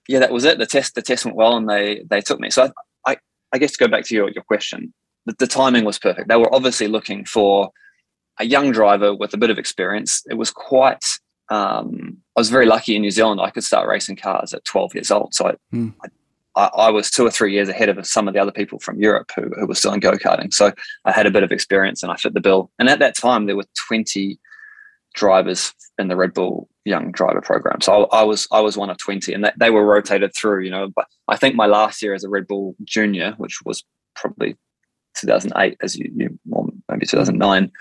yeah, 0.07 0.19
that 0.19 0.31
was 0.31 0.45
it. 0.45 0.57
The 0.57 0.65
test 0.65 0.95
the 0.95 1.01
test 1.01 1.25
went 1.25 1.37
well, 1.37 1.57
and 1.57 1.69
they 1.69 2.03
they 2.09 2.21
took 2.21 2.39
me. 2.39 2.49
So 2.49 2.63
I 3.05 3.11
I, 3.11 3.17
I 3.53 3.57
guess 3.57 3.73
to 3.73 3.77
go 3.77 3.89
back 3.89 4.05
to 4.05 4.15
your 4.15 4.29
your 4.29 4.43
question, 4.43 4.93
the, 5.25 5.35
the 5.37 5.47
timing 5.47 5.83
was 5.83 5.99
perfect. 5.99 6.29
They 6.29 6.37
were 6.37 6.53
obviously 6.55 6.87
looking 6.87 7.25
for 7.25 7.71
a 8.39 8.45
young 8.45 8.71
driver 8.71 9.13
with 9.13 9.33
a 9.33 9.37
bit 9.37 9.49
of 9.49 9.57
experience. 9.57 10.23
It 10.29 10.35
was 10.35 10.49
quite 10.49 11.05
um, 11.49 12.17
I 12.35 12.39
was 12.39 12.49
very 12.49 12.65
lucky 12.65 12.95
in 12.95 13.01
New 13.01 13.11
Zealand. 13.11 13.41
I 13.41 13.49
could 13.49 13.63
start 13.63 13.87
racing 13.87 14.15
cars 14.15 14.53
at 14.53 14.65
12 14.65 14.95
years 14.95 15.11
old. 15.11 15.33
So 15.33 15.47
I, 15.47 15.55
mm. 15.75 15.93
I, 16.03 16.07
I, 16.55 16.69
I, 16.75 16.89
was 16.89 17.11
two 17.11 17.25
or 17.25 17.31
three 17.31 17.53
years 17.53 17.69
ahead 17.69 17.89
of 17.89 18.05
some 18.05 18.27
of 18.27 18.33
the 18.33 18.39
other 18.39 18.51
people 18.51 18.79
from 18.79 18.99
Europe 18.99 19.31
who, 19.35 19.49
who 19.57 19.67
were 19.67 19.75
still 19.75 19.93
in 19.93 19.99
go 19.99 20.13
karting. 20.13 20.53
So 20.53 20.71
I 21.03 21.11
had 21.11 21.25
a 21.25 21.31
bit 21.31 21.43
of 21.43 21.51
experience 21.51 22.01
and 22.01 22.11
I 22.11 22.15
fit 22.15 22.33
the 22.33 22.41
bill. 22.41 22.71
And 22.79 22.89
at 22.89 22.99
that 22.99 23.15
time, 23.15 23.45
there 23.45 23.55
were 23.55 23.65
20 23.87 24.39
drivers 25.13 25.73
in 25.97 26.07
the 26.07 26.15
Red 26.15 26.33
Bull 26.33 26.69
Young 26.83 27.11
Driver 27.11 27.41
Program. 27.41 27.81
So 27.81 28.05
I, 28.05 28.19
I 28.19 28.23
was 28.23 28.47
I 28.51 28.59
was 28.59 28.77
one 28.77 28.89
of 28.89 28.97
20, 28.97 29.33
and 29.33 29.43
they, 29.43 29.51
they 29.57 29.69
were 29.69 29.85
rotated 29.85 30.35
through. 30.35 30.63
You 30.63 30.69
know, 30.69 30.89
but 30.95 31.07
I 31.27 31.37
think 31.37 31.55
my 31.55 31.65
last 31.65 32.01
year 32.01 32.13
as 32.13 32.23
a 32.23 32.29
Red 32.29 32.47
Bull 32.47 32.75
Junior, 32.83 33.33
which 33.37 33.59
was 33.65 33.83
probably 34.15 34.57
2008, 35.15 35.77
as 35.81 35.95
you, 35.95 36.11
you 36.15 36.39
well, 36.45 36.69
maybe 36.89 37.05
2009. 37.05 37.71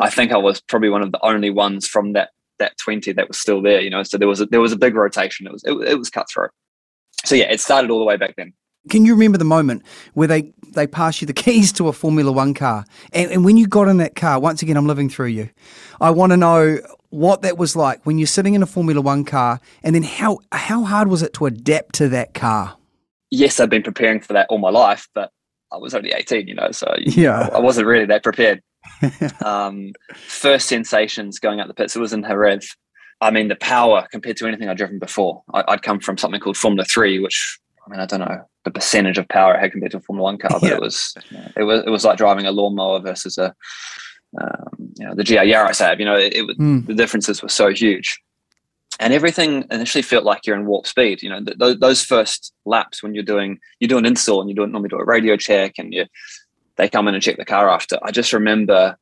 I 0.00 0.10
think 0.10 0.32
I 0.32 0.38
was 0.38 0.60
probably 0.60 0.90
one 0.90 1.02
of 1.02 1.12
the 1.12 1.24
only 1.24 1.50
ones 1.50 1.86
from 1.86 2.12
that 2.12 2.30
that 2.58 2.78
20 2.78 3.12
that 3.12 3.28
was 3.28 3.38
still 3.38 3.60
there. 3.60 3.80
You 3.80 3.90
know, 3.90 4.02
so 4.02 4.16
there 4.16 4.28
was 4.28 4.40
a, 4.40 4.46
there 4.46 4.60
was 4.60 4.72
a 4.72 4.78
big 4.78 4.94
rotation. 4.94 5.46
It 5.46 5.52
was 5.52 5.64
it, 5.64 5.72
it 5.72 5.98
was 5.98 6.10
cutthroat 6.10 6.50
so 7.24 7.34
yeah, 7.34 7.50
it 7.50 7.60
started 7.60 7.90
all 7.90 7.98
the 7.98 8.04
way 8.04 8.16
back 8.16 8.34
then. 8.36 8.52
Can 8.88 9.04
you 9.04 9.14
remember 9.14 9.38
the 9.38 9.44
moment 9.44 9.82
where 10.14 10.28
they, 10.28 10.52
they 10.74 10.86
passed 10.86 11.20
you 11.20 11.26
the 11.26 11.32
keys 11.44 11.72
to 11.74 11.88
a 11.88 11.92
Formula 11.92 12.32
One 12.32 12.54
car? 12.54 12.84
And, 13.12 13.30
and 13.30 13.44
when 13.44 13.56
you 13.56 13.66
got 13.66 13.88
in 13.88 13.98
that 13.98 14.14
car, 14.14 14.40
once 14.40 14.62
again, 14.62 14.76
I'm 14.76 14.86
living 14.86 15.08
through 15.08 15.26
you. 15.26 15.50
I 16.00 16.10
want 16.10 16.32
to 16.32 16.36
know 16.36 16.78
what 17.10 17.42
that 17.42 17.56
was 17.56 17.74
like 17.74 18.04
when 18.04 18.18
you're 18.18 18.26
sitting 18.26 18.54
in 18.54 18.62
a 18.62 18.66
Formula 18.66 19.00
One 19.00 19.24
car, 19.24 19.60
and 19.82 19.94
then 19.94 20.02
how 20.02 20.40
how 20.52 20.84
hard 20.84 21.08
was 21.08 21.22
it 21.22 21.32
to 21.34 21.46
adapt 21.46 21.94
to 21.96 22.08
that 22.10 22.34
car? 22.34 22.76
Yes, 23.30 23.60
I've 23.60 23.70
been 23.70 23.82
preparing 23.82 24.20
for 24.20 24.32
that 24.34 24.46
all 24.48 24.58
my 24.58 24.70
life, 24.70 25.08
but 25.14 25.30
I 25.70 25.76
was 25.76 25.94
only 25.94 26.12
18, 26.12 26.48
you 26.48 26.54
know, 26.54 26.70
so 26.70 26.94
yeah, 26.98 27.48
I 27.52 27.60
wasn't 27.60 27.86
really 27.86 28.06
that 28.06 28.22
prepared. 28.22 28.62
um, 29.44 29.92
first 30.14 30.68
sensations 30.68 31.38
going 31.38 31.60
up 31.60 31.68
the 31.68 31.74
pits, 31.74 31.94
it 31.96 32.00
was 32.00 32.12
in 32.12 32.22
Jerez. 32.22 32.74
I 33.20 33.30
mean, 33.30 33.48
the 33.48 33.56
power 33.56 34.06
compared 34.10 34.36
to 34.38 34.46
anything 34.46 34.68
I'd 34.68 34.76
driven 34.76 34.98
before. 34.98 35.42
I, 35.52 35.64
would 35.68 35.82
come 35.82 36.00
from 36.00 36.18
something 36.18 36.40
called 36.40 36.56
Formula 36.56 36.84
Three, 36.84 37.18
which 37.18 37.58
I 37.86 37.90
mean, 37.90 38.00
I 38.00 38.06
don't 38.06 38.20
know 38.20 38.44
the 38.64 38.70
percentage 38.70 39.18
of 39.18 39.28
power 39.28 39.54
it 39.54 39.60
had 39.60 39.72
compared 39.72 39.92
to 39.92 39.98
a 39.98 40.00
Formula 40.00 40.24
One 40.24 40.38
car, 40.38 40.58
but 40.60 40.68
yeah. 40.68 40.74
it 40.74 40.80
was 40.80 41.14
it 41.56 41.62
was 41.64 41.82
it 41.86 41.90
was 41.90 42.04
like 42.04 42.18
driving 42.18 42.46
a 42.46 42.52
lawnmower 42.52 43.00
versus 43.00 43.38
a 43.38 43.54
um, 44.40 44.92
you 44.98 45.06
know 45.06 45.14
the 45.14 45.24
GR 45.24 45.34
Yaris 45.34 45.80
I 45.80 45.88
have. 45.88 46.00
You 46.00 46.06
know, 46.06 46.16
it, 46.16 46.34
it 46.34 46.58
mm. 46.58 46.86
the 46.86 46.94
differences 46.94 47.42
were 47.42 47.48
so 47.48 47.72
huge, 47.72 48.20
and 49.00 49.12
everything 49.12 49.64
initially 49.70 50.02
felt 50.02 50.24
like 50.24 50.46
you're 50.46 50.56
in 50.56 50.66
warp 50.66 50.86
speed. 50.86 51.22
You 51.22 51.30
know, 51.30 51.44
th- 51.44 51.78
those 51.80 52.04
first 52.04 52.52
laps 52.66 53.02
when 53.02 53.14
you're 53.14 53.24
doing 53.24 53.58
you 53.80 53.88
do 53.88 53.98
an 53.98 54.06
install 54.06 54.40
and 54.40 54.50
you 54.50 54.56
don't 54.56 54.70
normally 54.70 54.90
do 54.90 54.98
a 54.98 55.04
radio 55.04 55.36
check 55.36 55.74
and 55.78 55.92
you 55.92 56.04
they 56.76 56.88
come 56.88 57.08
in 57.08 57.14
and 57.14 57.22
check 57.22 57.38
the 57.38 57.44
car 57.44 57.68
after. 57.70 57.98
I 58.02 58.10
just 58.10 58.32
remember 58.32 58.96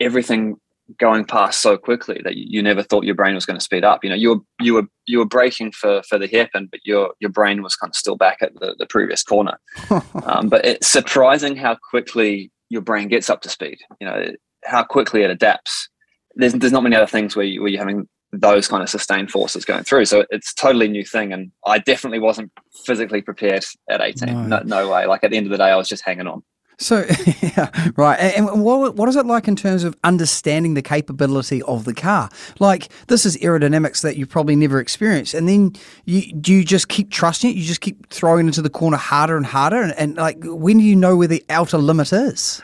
everything 0.00 0.56
going 0.98 1.24
past 1.24 1.60
so 1.60 1.76
quickly 1.76 2.20
that 2.24 2.36
you, 2.36 2.62
never 2.62 2.82
thought 2.82 3.04
your 3.04 3.14
brain 3.14 3.34
was 3.34 3.44
going 3.44 3.58
to 3.58 3.64
speed 3.64 3.84
up. 3.84 4.02
You 4.02 4.10
know, 4.10 4.16
you 4.16 4.30
were 4.30 4.40
you 4.60 4.74
were 4.74 4.86
you 5.06 5.18
were 5.18 5.26
braking 5.26 5.72
for 5.72 6.02
for 6.08 6.18
the 6.18 6.26
hairpin, 6.26 6.68
but 6.70 6.80
your 6.84 7.12
your 7.20 7.30
brain 7.30 7.62
was 7.62 7.76
kind 7.76 7.90
of 7.90 7.96
still 7.96 8.16
back 8.16 8.38
at 8.40 8.54
the, 8.60 8.74
the 8.78 8.86
previous 8.86 9.22
corner. 9.22 9.58
um, 10.24 10.48
but 10.48 10.64
it's 10.64 10.88
surprising 10.88 11.56
how 11.56 11.76
quickly 11.90 12.50
your 12.70 12.82
brain 12.82 13.08
gets 13.08 13.28
up 13.28 13.42
to 13.42 13.48
speed. 13.48 13.78
You 14.00 14.06
know, 14.06 14.32
how 14.64 14.84
quickly 14.84 15.22
it 15.22 15.30
adapts. 15.30 15.88
There's 16.34 16.54
there's 16.54 16.72
not 16.72 16.82
many 16.82 16.96
other 16.96 17.06
things 17.06 17.36
where 17.36 17.44
you, 17.44 17.60
where 17.60 17.70
you're 17.70 17.80
having 17.80 18.08
those 18.32 18.68
kind 18.68 18.82
of 18.82 18.88
sustained 18.88 19.30
forces 19.30 19.64
going 19.64 19.84
through. 19.84 20.04
So 20.04 20.24
it's 20.30 20.52
totally 20.52 20.88
new 20.88 21.04
thing. 21.04 21.32
And 21.32 21.50
I 21.64 21.78
definitely 21.78 22.18
wasn't 22.18 22.52
physically 22.84 23.22
prepared 23.22 23.64
at 23.88 24.02
18. 24.02 24.28
No. 24.28 24.58
no, 24.58 24.62
no 24.64 24.90
way. 24.90 25.06
Like 25.06 25.24
at 25.24 25.30
the 25.30 25.36
end 25.36 25.46
of 25.46 25.50
the 25.50 25.58
day, 25.58 25.70
I 25.70 25.76
was 25.76 25.88
just 25.88 26.04
hanging 26.04 26.26
on. 26.26 26.42
So, 26.80 27.04
yeah, 27.42 27.90
right. 27.96 28.16
And 28.16 28.62
what, 28.62 28.94
what 28.94 29.08
is 29.08 29.16
it 29.16 29.26
like 29.26 29.48
in 29.48 29.56
terms 29.56 29.82
of 29.82 29.96
understanding 30.04 30.74
the 30.74 30.82
capability 30.82 31.60
of 31.62 31.84
the 31.84 31.94
car? 31.94 32.30
Like, 32.60 32.88
this 33.08 33.26
is 33.26 33.36
aerodynamics 33.38 34.02
that 34.02 34.16
you 34.16 34.26
probably 34.26 34.54
never 34.54 34.78
experienced. 34.78 35.34
And 35.34 35.48
then 35.48 35.72
you, 36.04 36.32
do 36.34 36.54
you 36.54 36.64
just 36.64 36.88
keep 36.88 37.10
trusting 37.10 37.50
it? 37.50 37.56
You 37.56 37.64
just 37.64 37.80
keep 37.80 38.08
throwing 38.10 38.46
into 38.46 38.62
the 38.62 38.70
corner 38.70 38.96
harder 38.96 39.36
and 39.36 39.44
harder? 39.44 39.82
And, 39.82 39.92
and 39.94 40.16
like, 40.16 40.38
when 40.42 40.78
do 40.78 40.84
you 40.84 40.94
know 40.94 41.16
where 41.16 41.26
the 41.26 41.44
outer 41.50 41.78
limit 41.78 42.12
is? 42.12 42.62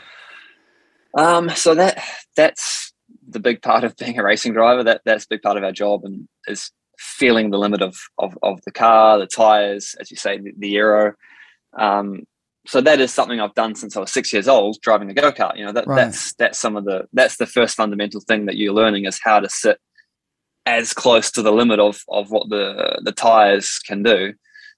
Um, 1.16 1.48
so 1.50 1.74
that 1.74 2.02
that's 2.36 2.92
the 3.28 3.40
big 3.40 3.62
part 3.62 3.84
of 3.84 3.96
being 3.96 4.18
a 4.18 4.24
racing 4.24 4.52
driver. 4.52 4.82
That 4.82 5.02
that's 5.04 5.24
a 5.24 5.28
big 5.28 5.42
part 5.42 5.56
of 5.56 5.64
our 5.64 5.72
job, 5.72 6.04
and 6.04 6.28
is 6.46 6.70
feeling 6.98 7.50
the 7.50 7.58
limit 7.58 7.82
of 7.82 7.96
of, 8.18 8.36
of 8.42 8.60
the 8.64 8.72
car, 8.72 9.18
the 9.18 9.26
tires, 9.26 9.94
as 10.00 10.10
you 10.10 10.16
say, 10.16 10.38
the, 10.38 10.52
the 10.58 10.76
aero. 10.76 11.14
Um, 11.78 12.24
so 12.66 12.80
that 12.80 13.00
is 13.00 13.12
something 13.12 13.40
I've 13.40 13.54
done 13.54 13.74
since 13.74 13.96
I 13.96 14.00
was 14.00 14.12
six 14.12 14.32
years 14.32 14.48
old, 14.48 14.80
driving 14.80 15.10
a 15.10 15.14
go 15.14 15.32
kart. 15.32 15.56
You 15.56 15.66
know, 15.66 15.72
that, 15.72 15.86
right. 15.86 15.96
that's 15.96 16.32
that's 16.34 16.58
some 16.58 16.76
of 16.76 16.84
the 16.84 17.06
that's 17.12 17.36
the 17.36 17.46
first 17.46 17.76
fundamental 17.76 18.20
thing 18.20 18.46
that 18.46 18.56
you're 18.56 18.72
learning 18.72 19.04
is 19.04 19.20
how 19.22 19.40
to 19.40 19.48
sit 19.48 19.78
as 20.66 20.94
close 20.94 21.30
to 21.32 21.42
the 21.42 21.52
limit 21.52 21.78
of 21.78 22.00
of 22.08 22.30
what 22.30 22.48
the 22.48 23.00
the 23.02 23.12
tires 23.12 23.78
can 23.86 24.02
do, 24.02 24.32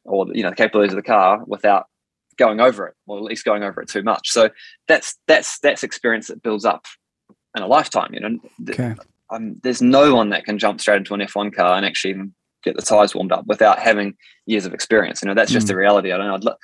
or 0.05 0.27
you 0.35 0.43
know, 0.43 0.51
the 0.51 0.57
capabilities 0.57 0.93
of 0.93 0.97
the 0.97 1.03
car 1.03 1.43
without 1.47 1.87
going 2.37 2.61
over 2.61 2.89
it, 2.89 2.95
or 3.07 3.19
at 3.19 3.25
least 3.25 3.45
going 3.45 3.63
over 3.63 3.81
it 3.81 3.89
too 3.89 4.03
much. 4.03 4.31
So 4.31 4.51
that's 4.89 5.17
that's 5.29 5.59
that's 5.61 5.85
experience 5.85 6.27
that 6.27 6.43
builds 6.43 6.65
up 6.65 6.87
in 7.57 7.63
a 7.63 7.69
lifetime. 7.69 8.13
You 8.13 8.21
know, 8.21 8.39
okay. 8.71 8.95
um, 9.31 9.61
there's 9.63 9.81
no 9.81 10.13
one 10.15 10.31
that 10.31 10.45
can 10.45 10.59
jump 10.59 10.81
straight 10.81 10.97
into 10.97 11.15
an 11.15 11.21
F1 11.21 11.55
car 11.55 11.77
and 11.77 11.87
actually 11.87 12.11
even 12.11 12.35
get 12.65 12.75
the 12.75 12.83
tires 12.83 13.15
warmed 13.15 13.31
up 13.31 13.47
without 13.47 13.79
having 13.79 14.17
years 14.47 14.67
of 14.67 14.75
experience. 14.75 15.23
You 15.23 15.29
know, 15.29 15.35
that's 15.35 15.53
just 15.53 15.67
mm. 15.67 15.69
the 15.69 15.77
reality. 15.77 16.11
I 16.11 16.17
don't 16.17 16.43
know. 16.45 16.57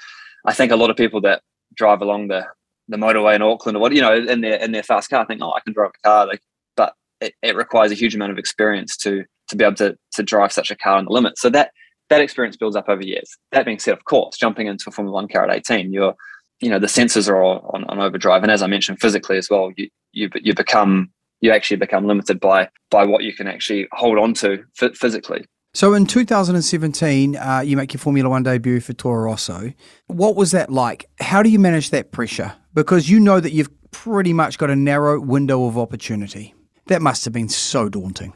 I 0.44 0.52
think 0.52 0.72
a 0.72 0.76
lot 0.76 0.90
of 0.90 0.96
people 0.96 1.20
that 1.22 1.42
drive 1.75 2.02
along 2.02 2.28
the 2.28 2.46
the 2.88 2.96
motorway 2.96 3.34
in 3.34 3.42
Auckland 3.42 3.76
or 3.76 3.80
what 3.80 3.92
you 3.92 4.00
know 4.00 4.14
in 4.14 4.40
their 4.40 4.56
in 4.56 4.72
their 4.72 4.82
fast 4.82 5.11
car 5.11 5.25
think, 5.26 5.40
oh, 5.42 5.52
I 5.52 5.61
can 5.61 5.72
drive 5.72 5.90
a 5.96 6.08
car, 6.08 6.26
like, 6.26 6.42
but 6.76 6.94
it, 7.20 7.34
it 7.42 7.56
requires 7.56 7.92
a 7.92 7.94
huge 7.94 8.14
amount 8.14 8.32
of 8.32 8.38
experience 8.38 8.96
to 8.99 9.25
to 9.49 9.56
be 9.56 9.64
able 9.64 9.76
to 9.76 9.96
to 10.14 10.22
drive 10.22 10.52
such 10.52 10.70
a 10.70 10.76
car 10.76 10.99
on 10.99 11.04
the 11.04 11.12
limit. 11.12 11.38
So 11.38 11.50
that 11.50 11.72
that 12.08 12.20
experience 12.20 12.56
builds 12.56 12.76
up 12.76 12.88
over 12.88 13.02
years. 13.02 13.37
That 13.52 13.64
being 13.64 13.78
said, 13.78 13.94
of 13.94 14.04
course, 14.04 14.37
jumping 14.37 14.66
into 14.66 14.84
a 14.88 14.92
Formula 14.92 15.14
One 15.14 15.28
car 15.28 15.49
at 15.49 15.56
18, 15.56 15.92
you're 15.92 16.14
you 16.61 16.68
know 16.68 16.78
the 16.78 16.87
sensors 16.87 17.28
are 17.28 17.42
on, 17.42 17.84
on 17.84 17.99
overdrive, 17.99 18.42
and 18.42 18.52
as 18.52 18.62
I 18.62 18.66
mentioned, 18.66 19.00
physically 19.00 19.38
as 19.38 19.49
well, 19.49 19.72
you 19.76 19.88
you 20.12 20.28
you 20.34 20.54
become 20.54 21.11
you 21.40 21.50
actually 21.50 21.76
become 21.76 22.06
limited 22.06 22.40
by 22.40 22.68
by 22.90 23.04
what 23.04 23.22
you 23.22 23.34
can 23.34 23.46
actually 23.46 23.88
hold 23.92 24.18
on 24.18 24.34
to 24.34 24.64
physically. 24.94 25.44
So 25.75 25.95
in 25.95 26.05
2017, 26.05 27.37
uh, 27.37 27.62
you 27.64 27.79
make 27.79 27.95
your 27.95 27.99
Formula 27.99 28.29
One 28.29 28.43
debut 28.43 28.81
for 28.81 28.93
Toro 28.93 29.25
Rosso. 29.25 29.73
What 30.07 30.37
was 30.37 30.50
that 30.50 30.71
like? 30.71 31.09
How 31.19 31.43
do 31.43 31.49
you 31.49 31.59
manage 31.59 31.91
that 31.91 32.12
pressure? 32.12 32.52
Because 32.75 33.09
you 33.09 33.19
know 33.19 33.41
that 33.41 33.52
you've 33.52 33.71
pretty 33.91 34.35
much 34.35 34.59
got 34.59 34.69
a 34.69 34.76
narrow 34.76 35.19
window 35.19 35.64
of 35.64 35.79
opportunity. 35.79 36.55
That 36.88 37.00
must 37.00 37.25
have 37.25 37.33
been 37.33 37.49
so 37.49 37.88
daunting. 37.88 38.35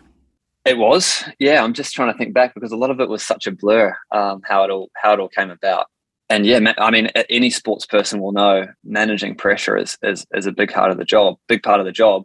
It 0.65 0.79
was, 0.79 1.25
yeah. 1.39 1.63
I'm 1.63 1.75
just 1.75 1.95
trying 1.95 2.11
to 2.11 2.19
think 2.19 2.33
back 2.33 2.55
because 2.55 2.73
a 2.73 2.77
lot 2.77 2.91
of 2.91 3.01
it 3.01 3.09
was 3.09 3.23
such 3.23 3.47
a 3.47 3.53
blur. 3.53 3.95
Um, 4.13 4.41
how 4.43 4.65
it 4.65 4.71
all 4.71 4.91
how 4.97 5.13
it 5.13 5.21
all 5.21 5.29
came 5.29 5.51
about, 5.51 5.87
and 6.29 6.45
yeah, 6.47 6.73
I 6.79 6.91
mean, 6.91 7.07
any 7.29 7.51
sports 7.51 7.87
person 7.87 8.21
will 8.21 8.33
know 8.33 8.67
managing 8.83 9.37
pressure 9.37 9.77
is 9.77 9.97
is 10.03 10.27
is 10.33 10.47
a 10.47 10.53
big 10.53 10.73
part 10.73 10.91
of 10.91 10.97
the 10.97 11.05
job, 11.05 11.37
big 11.49 11.63
part 11.63 11.81
of 11.81 11.87
the 11.87 11.93
job. 11.93 12.25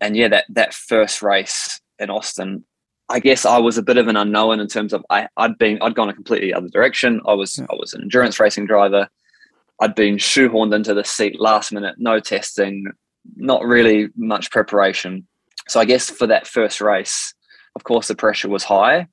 And 0.00 0.16
yeah, 0.16 0.28
that 0.28 0.44
that 0.50 0.74
first 0.74 1.20
race 1.22 1.80
in 1.98 2.10
Austin, 2.10 2.64
I 3.10 3.18
guess 3.18 3.44
I 3.44 3.58
was 3.58 3.76
a 3.76 3.82
bit 3.82 3.96
of 3.98 4.06
an 4.08 4.16
unknown 4.16 4.60
in 4.60 4.68
terms 4.68 4.92
of 4.92 5.04
I, 5.10 5.28
I'd 5.36 5.58
been 5.58 5.78
I'd 5.82 5.96
gone 5.96 6.08
a 6.08 6.14
completely 6.14 6.54
other 6.54 6.68
direction. 6.68 7.20
I 7.26 7.34
was 7.34 7.58
yeah. 7.58 7.66
I 7.70 7.74
was 7.74 7.92
an 7.92 8.02
endurance 8.02 8.38
racing 8.38 8.66
driver. 8.66 9.08
I'd 9.80 9.94
been 9.94 10.16
shoehorned 10.16 10.74
into 10.74 10.94
the 10.94 11.04
seat 11.04 11.40
last 11.40 11.72
minute, 11.72 11.96
no 11.98 12.20
testing, 12.20 12.86
not 13.36 13.64
really 13.64 14.08
much 14.16 14.50
preparation. 14.50 15.26
So 15.68 15.80
I 15.80 15.86
guess 15.86 16.08
for 16.08 16.26
that 16.26 16.46
first 16.46 16.80
race, 16.80 17.34
of 17.74 17.84
course, 17.84 18.08
the 18.08 18.14
pressure 18.14 18.48
was 18.48 18.62
high. 18.62 19.08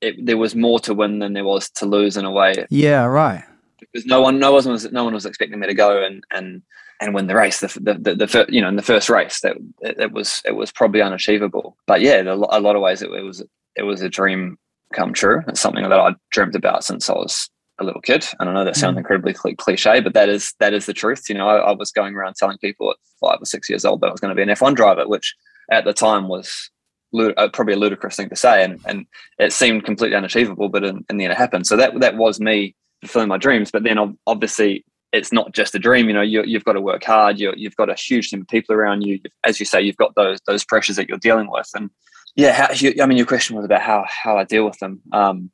It, 0.00 0.24
there 0.24 0.38
was 0.38 0.54
more 0.54 0.80
to 0.80 0.94
win 0.94 1.18
than 1.18 1.34
there 1.34 1.44
was 1.44 1.68
to 1.70 1.86
lose 1.86 2.16
in 2.16 2.24
a 2.24 2.30
way. 2.30 2.54
Yeah, 2.70 3.04
right. 3.04 3.44
Because 3.80 4.06
no 4.06 4.20
one, 4.20 4.38
no 4.38 4.52
one 4.52 4.64
was, 4.66 4.90
no 4.92 5.04
one 5.04 5.14
was 5.14 5.26
expecting 5.26 5.58
me 5.58 5.66
to 5.66 5.74
go 5.74 6.02
and 6.02 6.24
and 6.30 6.62
and 7.00 7.14
win 7.14 7.26
the 7.26 7.34
race. 7.34 7.60
The 7.60 7.68
the, 7.80 7.94
the, 7.94 8.14
the 8.14 8.28
first, 8.28 8.50
you 8.50 8.60
know 8.60 8.68
in 8.68 8.76
the 8.76 8.82
first 8.82 9.08
race 9.08 9.40
that 9.40 9.56
it, 9.80 9.98
it, 9.98 10.12
was 10.12 10.42
it 10.44 10.52
was 10.52 10.70
probably 10.72 11.02
unachievable. 11.02 11.76
But 11.86 12.00
yeah, 12.00 12.22
a 12.22 12.34
lot 12.34 12.76
of 12.76 12.82
ways 12.82 13.02
it, 13.02 13.10
it 13.10 13.22
was 13.22 13.42
it 13.76 13.82
was 13.82 14.02
a 14.02 14.08
dream 14.08 14.58
come 14.92 15.12
true. 15.12 15.42
It's 15.48 15.60
something 15.60 15.82
that 15.88 15.92
I 15.92 16.14
dreamt 16.30 16.54
about 16.54 16.84
since 16.84 17.08
I 17.08 17.14
was 17.14 17.48
a 17.78 17.84
little 17.84 18.00
kid. 18.00 18.26
And 18.38 18.48
I 18.48 18.52
know 18.52 18.64
that 18.64 18.76
sounds 18.76 18.94
mm. 18.94 18.98
incredibly 18.98 19.34
cliche, 19.54 20.00
but 20.00 20.14
that 20.14 20.28
is 20.28 20.54
that 20.60 20.74
is 20.74 20.86
the 20.86 20.92
truth. 20.92 21.28
You 21.28 21.36
know, 21.36 21.48
I, 21.48 21.56
I, 21.56 21.72
was 21.72 21.90
going 21.90 22.14
around 22.14 22.34
telling 22.34 22.58
people 22.58 22.90
at 22.90 22.96
five 23.20 23.38
or 23.40 23.46
six 23.46 23.68
years 23.68 23.84
old 23.84 24.00
that 24.00 24.08
I 24.08 24.10
was 24.10 24.20
going 24.20 24.34
to 24.34 24.34
be 24.34 24.42
an 24.42 24.54
F1 24.54 24.74
driver, 24.74 25.08
which 25.08 25.34
at 25.70 25.84
the 25.84 25.92
time 25.92 26.28
was 26.28 26.70
uh, 27.18 27.48
probably 27.52 27.74
a 27.74 27.78
ludicrous 27.78 28.16
thing 28.16 28.28
to 28.28 28.36
say, 28.36 28.62
and 28.62 28.80
and 28.84 29.06
it 29.38 29.52
seemed 29.52 29.84
completely 29.84 30.16
unachievable. 30.16 30.68
But 30.68 30.84
in, 30.84 31.04
in 31.08 31.16
the 31.16 31.24
end, 31.24 31.32
it 31.32 31.38
happened. 31.38 31.66
So 31.66 31.76
that 31.76 31.98
that 32.00 32.16
was 32.16 32.38
me 32.38 32.74
fulfilling 33.00 33.28
my 33.28 33.38
dreams. 33.38 33.70
But 33.70 33.84
then 33.84 34.16
obviously, 34.26 34.84
it's 35.12 35.32
not 35.32 35.52
just 35.52 35.74
a 35.74 35.78
dream. 35.78 36.08
You 36.08 36.14
know, 36.14 36.22
you, 36.22 36.42
you've 36.44 36.64
got 36.64 36.74
to 36.74 36.80
work 36.80 37.04
hard. 37.04 37.38
you 37.38 37.52
you've 37.56 37.76
got 37.76 37.90
a 37.90 37.94
huge 37.94 38.30
team 38.30 38.42
of 38.42 38.48
people 38.48 38.74
around 38.74 39.02
you. 39.02 39.20
As 39.44 39.58
you 39.58 39.66
say, 39.66 39.80
you've 39.80 39.96
got 39.96 40.14
those 40.14 40.38
those 40.46 40.64
pressures 40.64 40.96
that 40.96 41.08
you're 41.08 41.18
dealing 41.18 41.50
with. 41.50 41.68
And 41.74 41.90
yeah, 42.36 42.52
how, 42.52 43.02
I 43.02 43.06
mean, 43.06 43.18
your 43.18 43.26
question 43.26 43.56
was 43.56 43.64
about 43.64 43.82
how 43.82 44.04
how 44.08 44.38
I 44.38 44.44
deal 44.44 44.64
with 44.64 44.78
them. 44.78 45.00
Um, 45.12 45.50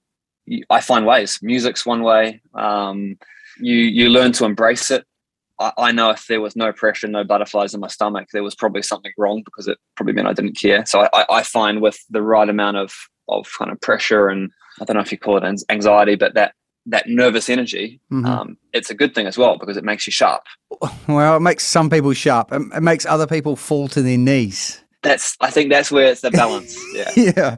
I 0.70 0.80
find 0.80 1.06
ways. 1.06 1.38
Music's 1.42 1.86
one 1.86 2.02
way. 2.02 2.40
Um, 2.54 3.18
you 3.58 3.76
you 3.76 4.08
learn 4.10 4.32
to 4.32 4.44
embrace 4.44 4.90
it. 4.90 5.04
I, 5.58 5.72
I, 5.78 5.92
know 5.92 6.10
if 6.10 6.26
there 6.26 6.42
was 6.42 6.54
no 6.54 6.70
pressure, 6.70 7.08
no 7.08 7.24
butterflies 7.24 7.72
in 7.72 7.80
my 7.80 7.88
stomach, 7.88 8.28
there 8.32 8.42
was 8.42 8.54
probably 8.54 8.82
something 8.82 9.12
wrong 9.16 9.42
because 9.42 9.66
it 9.66 9.78
probably 9.96 10.12
meant 10.12 10.28
I 10.28 10.34
didn't 10.34 10.58
care. 10.58 10.84
So 10.84 11.08
I, 11.14 11.24
I 11.30 11.42
find 11.42 11.80
with 11.80 11.98
the 12.10 12.22
right 12.22 12.48
amount 12.48 12.76
of 12.76 12.92
of 13.28 13.48
kind 13.58 13.72
of 13.72 13.80
pressure 13.80 14.28
and 14.28 14.50
I 14.80 14.84
don't 14.84 14.96
know 14.96 15.02
if 15.02 15.10
you 15.10 15.18
call 15.18 15.42
it 15.42 15.64
anxiety, 15.70 16.14
but 16.14 16.34
that 16.34 16.54
that 16.86 17.08
nervous 17.08 17.48
energy, 17.48 18.00
mm-hmm. 18.12 18.26
um, 18.26 18.56
it's 18.72 18.90
a 18.90 18.94
good 18.94 19.14
thing 19.14 19.26
as 19.26 19.36
well 19.36 19.58
because 19.58 19.76
it 19.76 19.84
makes 19.84 20.06
you 20.06 20.12
sharp. 20.12 20.42
Well, 21.08 21.36
it 21.36 21.40
makes 21.40 21.64
some 21.64 21.88
people 21.90 22.12
sharp. 22.12 22.52
It, 22.52 22.62
it 22.74 22.82
makes 22.82 23.06
other 23.06 23.26
people 23.26 23.56
fall 23.56 23.88
to 23.88 24.02
their 24.02 24.18
knees. 24.18 24.82
That's 25.02 25.36
I 25.40 25.50
think 25.50 25.70
that's 25.70 25.90
where 25.90 26.06
it's 26.06 26.20
the 26.20 26.30
balance. 26.30 26.76
Yeah. 26.94 27.32
yeah. 27.36 27.56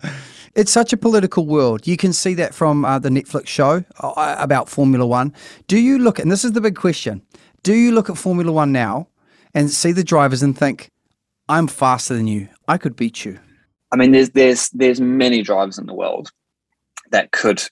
It's 0.54 0.72
such 0.72 0.92
a 0.92 0.96
political 0.96 1.46
world. 1.46 1.86
You 1.86 1.96
can 1.96 2.12
see 2.12 2.34
that 2.34 2.52
from 2.52 2.84
uh, 2.84 2.98
the 2.98 3.10
Netflix 3.10 3.46
show 3.46 3.84
uh, 4.00 4.36
about 4.38 4.68
Formula 4.68 5.06
One. 5.06 5.32
Do 5.68 5.78
you 5.78 5.98
look, 5.98 6.18
and 6.18 6.32
this 6.32 6.44
is 6.44 6.52
the 6.52 6.60
big 6.60 6.74
question, 6.74 7.22
do 7.62 7.74
you 7.74 7.92
look 7.92 8.10
at 8.10 8.18
Formula 8.18 8.50
One 8.50 8.72
now 8.72 9.08
and 9.54 9.70
see 9.70 9.92
the 9.92 10.02
drivers 10.02 10.42
and 10.42 10.58
think, 10.58 10.90
I'm 11.48 11.68
faster 11.68 12.14
than 12.14 12.26
you. 12.26 12.48
I 12.66 12.76
could 12.76 12.96
beat 12.96 13.24
you. 13.24 13.38
I 13.90 13.96
mean, 13.96 14.10
there's 14.12 14.30
there's 14.30 14.68
there's 14.70 15.00
many 15.00 15.42
drivers 15.42 15.78
in 15.78 15.86
the 15.86 15.94
world 15.94 16.30
that 17.10 17.32
could 17.32 17.62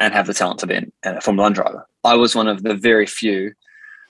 and 0.00 0.14
have 0.14 0.26
the 0.26 0.34
talent 0.34 0.58
to 0.60 0.66
be 0.66 0.80
a 1.04 1.20
Formula 1.20 1.44
One 1.44 1.52
driver. 1.52 1.86
I 2.02 2.14
was 2.14 2.34
one 2.34 2.48
of 2.48 2.62
the 2.62 2.74
very 2.74 3.06
few 3.06 3.52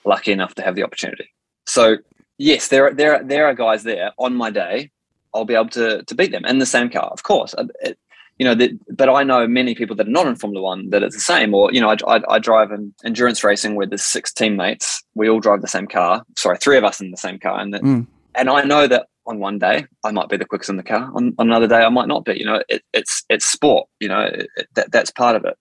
lucky 0.05 0.31
enough 0.31 0.55
to 0.55 0.63
have 0.63 0.75
the 0.75 0.83
opportunity. 0.83 1.29
So 1.65 1.97
yes, 2.37 2.69
there 2.69 2.87
are 2.87 2.93
there 2.93 3.15
are, 3.15 3.23
there 3.23 3.45
are 3.45 3.53
guys 3.53 3.83
there 3.83 4.11
on 4.17 4.33
my 4.33 4.49
day. 4.49 4.89
I'll 5.33 5.45
be 5.45 5.53
able 5.53 5.69
to 5.69 6.03
to 6.03 6.15
beat 6.15 6.31
them 6.31 6.45
in 6.45 6.59
the 6.59 6.65
same 6.65 6.89
car, 6.89 7.09
of 7.11 7.23
course. 7.23 7.53
Uh, 7.53 7.65
it, 7.81 7.97
you 8.37 8.45
know, 8.45 8.55
the, 8.55 8.75
but 8.89 9.07
I 9.07 9.21
know 9.21 9.47
many 9.47 9.75
people 9.75 9.95
that 9.97 10.07
are 10.07 10.11
not 10.11 10.25
in 10.25 10.35
Formula 10.35 10.63
One 10.63 10.89
that 10.89 11.03
it's 11.03 11.15
the 11.15 11.21
same. 11.21 11.53
Or 11.53 11.71
you 11.71 11.79
know, 11.79 11.89
I, 11.89 12.17
I, 12.17 12.21
I 12.27 12.39
drive 12.39 12.71
in 12.71 12.91
endurance 13.05 13.43
racing 13.43 13.75
where 13.75 13.85
there's 13.85 14.01
six 14.01 14.33
teammates. 14.33 15.03
We 15.13 15.29
all 15.29 15.39
drive 15.39 15.61
the 15.61 15.67
same 15.67 15.85
car. 15.85 16.23
Sorry, 16.37 16.57
three 16.57 16.77
of 16.77 16.83
us 16.83 16.99
in 16.99 17.11
the 17.11 17.17
same 17.17 17.37
car, 17.37 17.59
and 17.59 17.73
that, 17.73 17.83
mm. 17.83 18.07
and 18.33 18.49
I 18.49 18.63
know 18.63 18.87
that 18.87 19.07
on 19.27 19.39
one 19.39 19.59
day 19.59 19.85
I 20.03 20.11
might 20.11 20.29
be 20.29 20.37
the 20.37 20.45
quickest 20.45 20.71
in 20.71 20.77
the 20.77 20.83
car. 20.83 21.11
On, 21.13 21.35
on 21.37 21.47
another 21.47 21.67
day 21.67 21.83
I 21.83 21.89
might 21.89 22.07
not 22.07 22.25
be. 22.25 22.39
You 22.39 22.45
know, 22.45 22.63
it, 22.67 22.81
it's 22.93 23.23
it's 23.29 23.45
sport. 23.45 23.87
You 23.99 24.07
know, 24.07 24.21
it, 24.21 24.49
that 24.73 24.91
that's 24.91 25.11
part 25.11 25.35
of 25.35 25.45
it. 25.45 25.55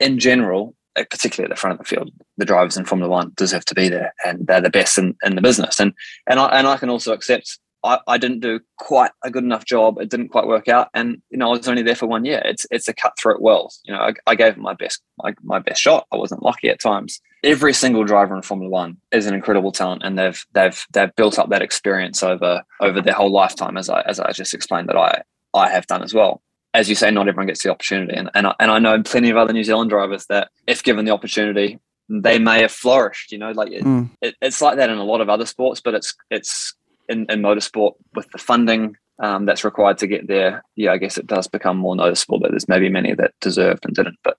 In 0.00 0.18
general, 0.18 0.74
uh, 0.96 1.04
particularly 1.10 1.50
at 1.50 1.54
the 1.54 1.60
front 1.60 1.78
of 1.78 1.78
the 1.78 1.88
field, 1.88 2.10
the 2.36 2.44
drivers 2.44 2.76
in 2.76 2.84
Formula 2.84 3.10
One 3.10 3.32
deserve 3.36 3.64
to 3.66 3.74
be 3.74 3.88
there, 3.88 4.12
and 4.24 4.46
they're 4.46 4.60
the 4.60 4.70
best 4.70 4.98
in, 4.98 5.16
in 5.22 5.34
the 5.34 5.42
business. 5.42 5.80
And 5.80 5.92
and 6.26 6.38
I 6.40 6.46
and 6.48 6.66
I 6.66 6.76
can 6.76 6.90
also 6.90 7.12
accept 7.12 7.58
I, 7.84 8.00
I 8.08 8.18
didn't 8.18 8.40
do 8.40 8.60
quite 8.76 9.12
a 9.24 9.30
good 9.30 9.44
enough 9.44 9.64
job. 9.64 9.98
It 10.00 10.10
didn't 10.10 10.28
quite 10.28 10.46
work 10.46 10.68
out, 10.68 10.88
and 10.94 11.22
you 11.30 11.38
know 11.38 11.48
I 11.48 11.56
was 11.56 11.68
only 11.68 11.82
there 11.82 11.94
for 11.94 12.06
one 12.06 12.24
year. 12.24 12.42
It's 12.44 12.66
it's 12.70 12.88
a 12.88 12.94
cutthroat 12.94 13.40
world. 13.40 13.72
You 13.84 13.94
know, 13.94 14.00
I, 14.00 14.12
I 14.26 14.34
gave 14.34 14.56
my 14.56 14.74
best 14.74 15.00
my, 15.22 15.34
my 15.42 15.58
best 15.58 15.80
shot. 15.80 16.06
I 16.12 16.16
wasn't 16.16 16.42
lucky 16.42 16.68
at 16.68 16.80
times. 16.80 17.20
Every 17.44 17.72
single 17.72 18.04
driver 18.04 18.34
in 18.34 18.42
Formula 18.42 18.70
One 18.70 18.96
is 19.12 19.26
an 19.26 19.34
incredible 19.34 19.72
talent, 19.72 20.02
and 20.04 20.18
they've 20.18 20.44
they've 20.52 20.84
they've 20.92 21.14
built 21.14 21.38
up 21.38 21.50
that 21.50 21.62
experience 21.62 22.22
over 22.22 22.62
over 22.80 23.00
their 23.00 23.14
whole 23.14 23.32
lifetime, 23.32 23.76
as 23.76 23.88
I 23.88 24.00
as 24.02 24.18
I 24.18 24.32
just 24.32 24.54
explained 24.54 24.88
that 24.88 24.96
I 24.96 25.22
I 25.54 25.70
have 25.70 25.86
done 25.86 26.02
as 26.02 26.12
well. 26.12 26.42
As 26.78 26.88
you 26.88 26.94
say, 26.94 27.10
not 27.10 27.28
everyone 27.28 27.48
gets 27.48 27.62
the 27.62 27.70
opportunity, 27.70 28.14
and 28.14 28.30
and 28.34 28.46
I, 28.46 28.54
and 28.60 28.70
I 28.70 28.78
know 28.78 29.02
plenty 29.02 29.30
of 29.30 29.36
other 29.36 29.52
New 29.52 29.64
Zealand 29.64 29.90
drivers 29.90 30.26
that, 30.26 30.48
if 30.66 30.82
given 30.82 31.04
the 31.04 31.12
opportunity, 31.12 31.78
they 32.08 32.38
may 32.38 32.62
have 32.62 32.72
flourished. 32.72 33.32
You 33.32 33.38
know, 33.38 33.50
like 33.50 33.72
it, 33.72 33.82
mm. 33.82 34.08
it, 34.22 34.36
it's 34.40 34.62
like 34.62 34.76
that 34.76 34.90
in 34.90 34.98
a 34.98 35.04
lot 35.04 35.20
of 35.20 35.28
other 35.28 35.46
sports, 35.46 35.80
but 35.80 35.94
it's 35.94 36.14
it's 36.30 36.74
in, 37.08 37.26
in 37.28 37.40
motorsport 37.40 37.94
with 38.14 38.28
the 38.30 38.38
funding 38.38 38.96
um, 39.20 39.46
that's 39.46 39.64
required 39.64 39.98
to 39.98 40.06
get 40.06 40.28
there, 40.28 40.62
yeah, 40.76 40.92
I 40.92 40.98
guess 40.98 41.18
it 41.18 41.26
does 41.26 41.48
become 41.48 41.76
more 41.76 41.96
noticeable 41.96 42.38
that 42.40 42.50
there's 42.50 42.68
maybe 42.68 42.88
many 42.88 43.14
that 43.14 43.34
deserved 43.40 43.84
and 43.84 43.94
didn't. 43.94 44.18
But 44.22 44.38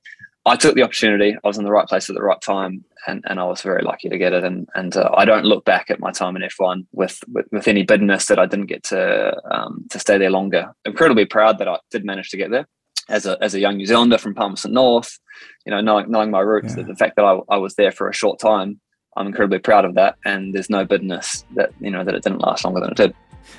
I 0.49 0.55
took 0.55 0.75
the 0.75 0.81
opportunity. 0.81 1.35
I 1.35 1.47
was 1.47 1.57
in 1.57 1.63
the 1.63 1.71
right 1.71 1.87
place 1.87 2.09
at 2.09 2.15
the 2.15 2.23
right 2.23 2.41
time, 2.41 2.83
and, 3.07 3.23
and 3.27 3.39
I 3.39 3.43
was 3.43 3.61
very 3.61 3.83
lucky 3.83 4.09
to 4.09 4.17
get 4.17 4.33
it. 4.33 4.43
And 4.43 4.67
and 4.73 4.97
uh, 4.97 5.11
I 5.15 5.23
don't 5.23 5.45
look 5.45 5.63
back 5.63 5.89
at 5.89 5.99
my 5.99 6.11
time 6.11 6.35
in 6.35 6.41
F1 6.41 6.87
with 6.91 7.19
with, 7.27 7.45
with 7.51 7.67
any 7.67 7.83
bitterness 7.83 8.25
that 8.25 8.39
I 8.39 8.47
didn't 8.47 8.65
get 8.65 8.83
to 8.85 9.35
um, 9.51 9.85
to 9.91 9.99
stay 9.99 10.17
there 10.17 10.31
longer. 10.31 10.73
Incredibly 10.85 11.25
proud 11.25 11.59
that 11.59 11.67
I 11.67 11.77
did 11.91 12.03
manage 12.03 12.29
to 12.29 12.37
get 12.37 12.49
there 12.49 12.67
as 13.09 13.27
a 13.27 13.37
as 13.43 13.53
a 13.53 13.59
young 13.59 13.77
New 13.77 13.85
Zealander 13.85 14.17
from 14.17 14.33
Palmerston 14.33 14.73
North. 14.73 15.19
You 15.65 15.71
know, 15.71 15.81
knowing 15.81 16.09
knowing 16.09 16.31
my 16.31 16.41
roots, 16.41 16.75
yeah. 16.75 16.83
the 16.83 16.95
fact 16.95 17.15
that 17.17 17.25
I, 17.25 17.39
I 17.49 17.57
was 17.57 17.75
there 17.75 17.91
for 17.91 18.09
a 18.09 18.13
short 18.13 18.39
time, 18.39 18.79
I'm 19.15 19.27
incredibly 19.27 19.59
proud 19.59 19.85
of 19.85 19.93
that. 19.95 20.17
And 20.25 20.53
there's 20.55 20.69
no 20.69 20.83
bitterness 20.83 21.45
that 21.55 21.71
you 21.79 21.91
know 21.91 22.03
that 22.03 22.15
it 22.15 22.23
didn't 22.23 22.41
last 22.41 22.65
longer 22.65 22.81
than 22.81 22.91
it 22.91 22.97
did. 22.97 23.13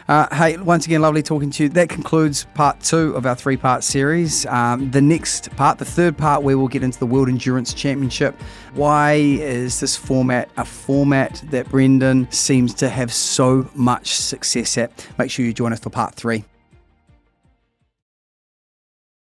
Uh, 0.08 0.34
hey, 0.34 0.56
once 0.56 0.86
again, 0.86 1.00
lovely 1.02 1.22
talking 1.22 1.50
to 1.50 1.64
you. 1.64 1.68
That 1.68 1.88
concludes 1.88 2.46
part 2.54 2.80
two 2.80 3.14
of 3.14 3.26
our 3.26 3.34
three 3.34 3.56
part 3.56 3.84
series. 3.84 4.44
Um, 4.46 4.90
the 4.90 5.00
next 5.00 5.54
part, 5.56 5.78
the 5.78 5.84
third 5.84 6.18
part, 6.18 6.42
where 6.42 6.58
we'll 6.58 6.68
get 6.68 6.82
into 6.82 6.98
the 6.98 7.06
World 7.06 7.28
Endurance 7.28 7.72
Championship. 7.72 8.34
Why 8.74 9.14
is 9.14 9.80
this 9.80 9.96
format 9.96 10.50
a 10.56 10.64
format 10.64 11.42
that 11.50 11.68
Brendon 11.68 12.30
seems 12.30 12.74
to 12.74 12.88
have 12.88 13.12
so 13.12 13.68
much 13.74 14.14
success 14.14 14.76
at? 14.78 15.08
Make 15.18 15.30
sure 15.30 15.44
you 15.44 15.52
join 15.52 15.72
us 15.72 15.80
for 15.80 15.90
part 15.90 16.14
three. 16.14 16.44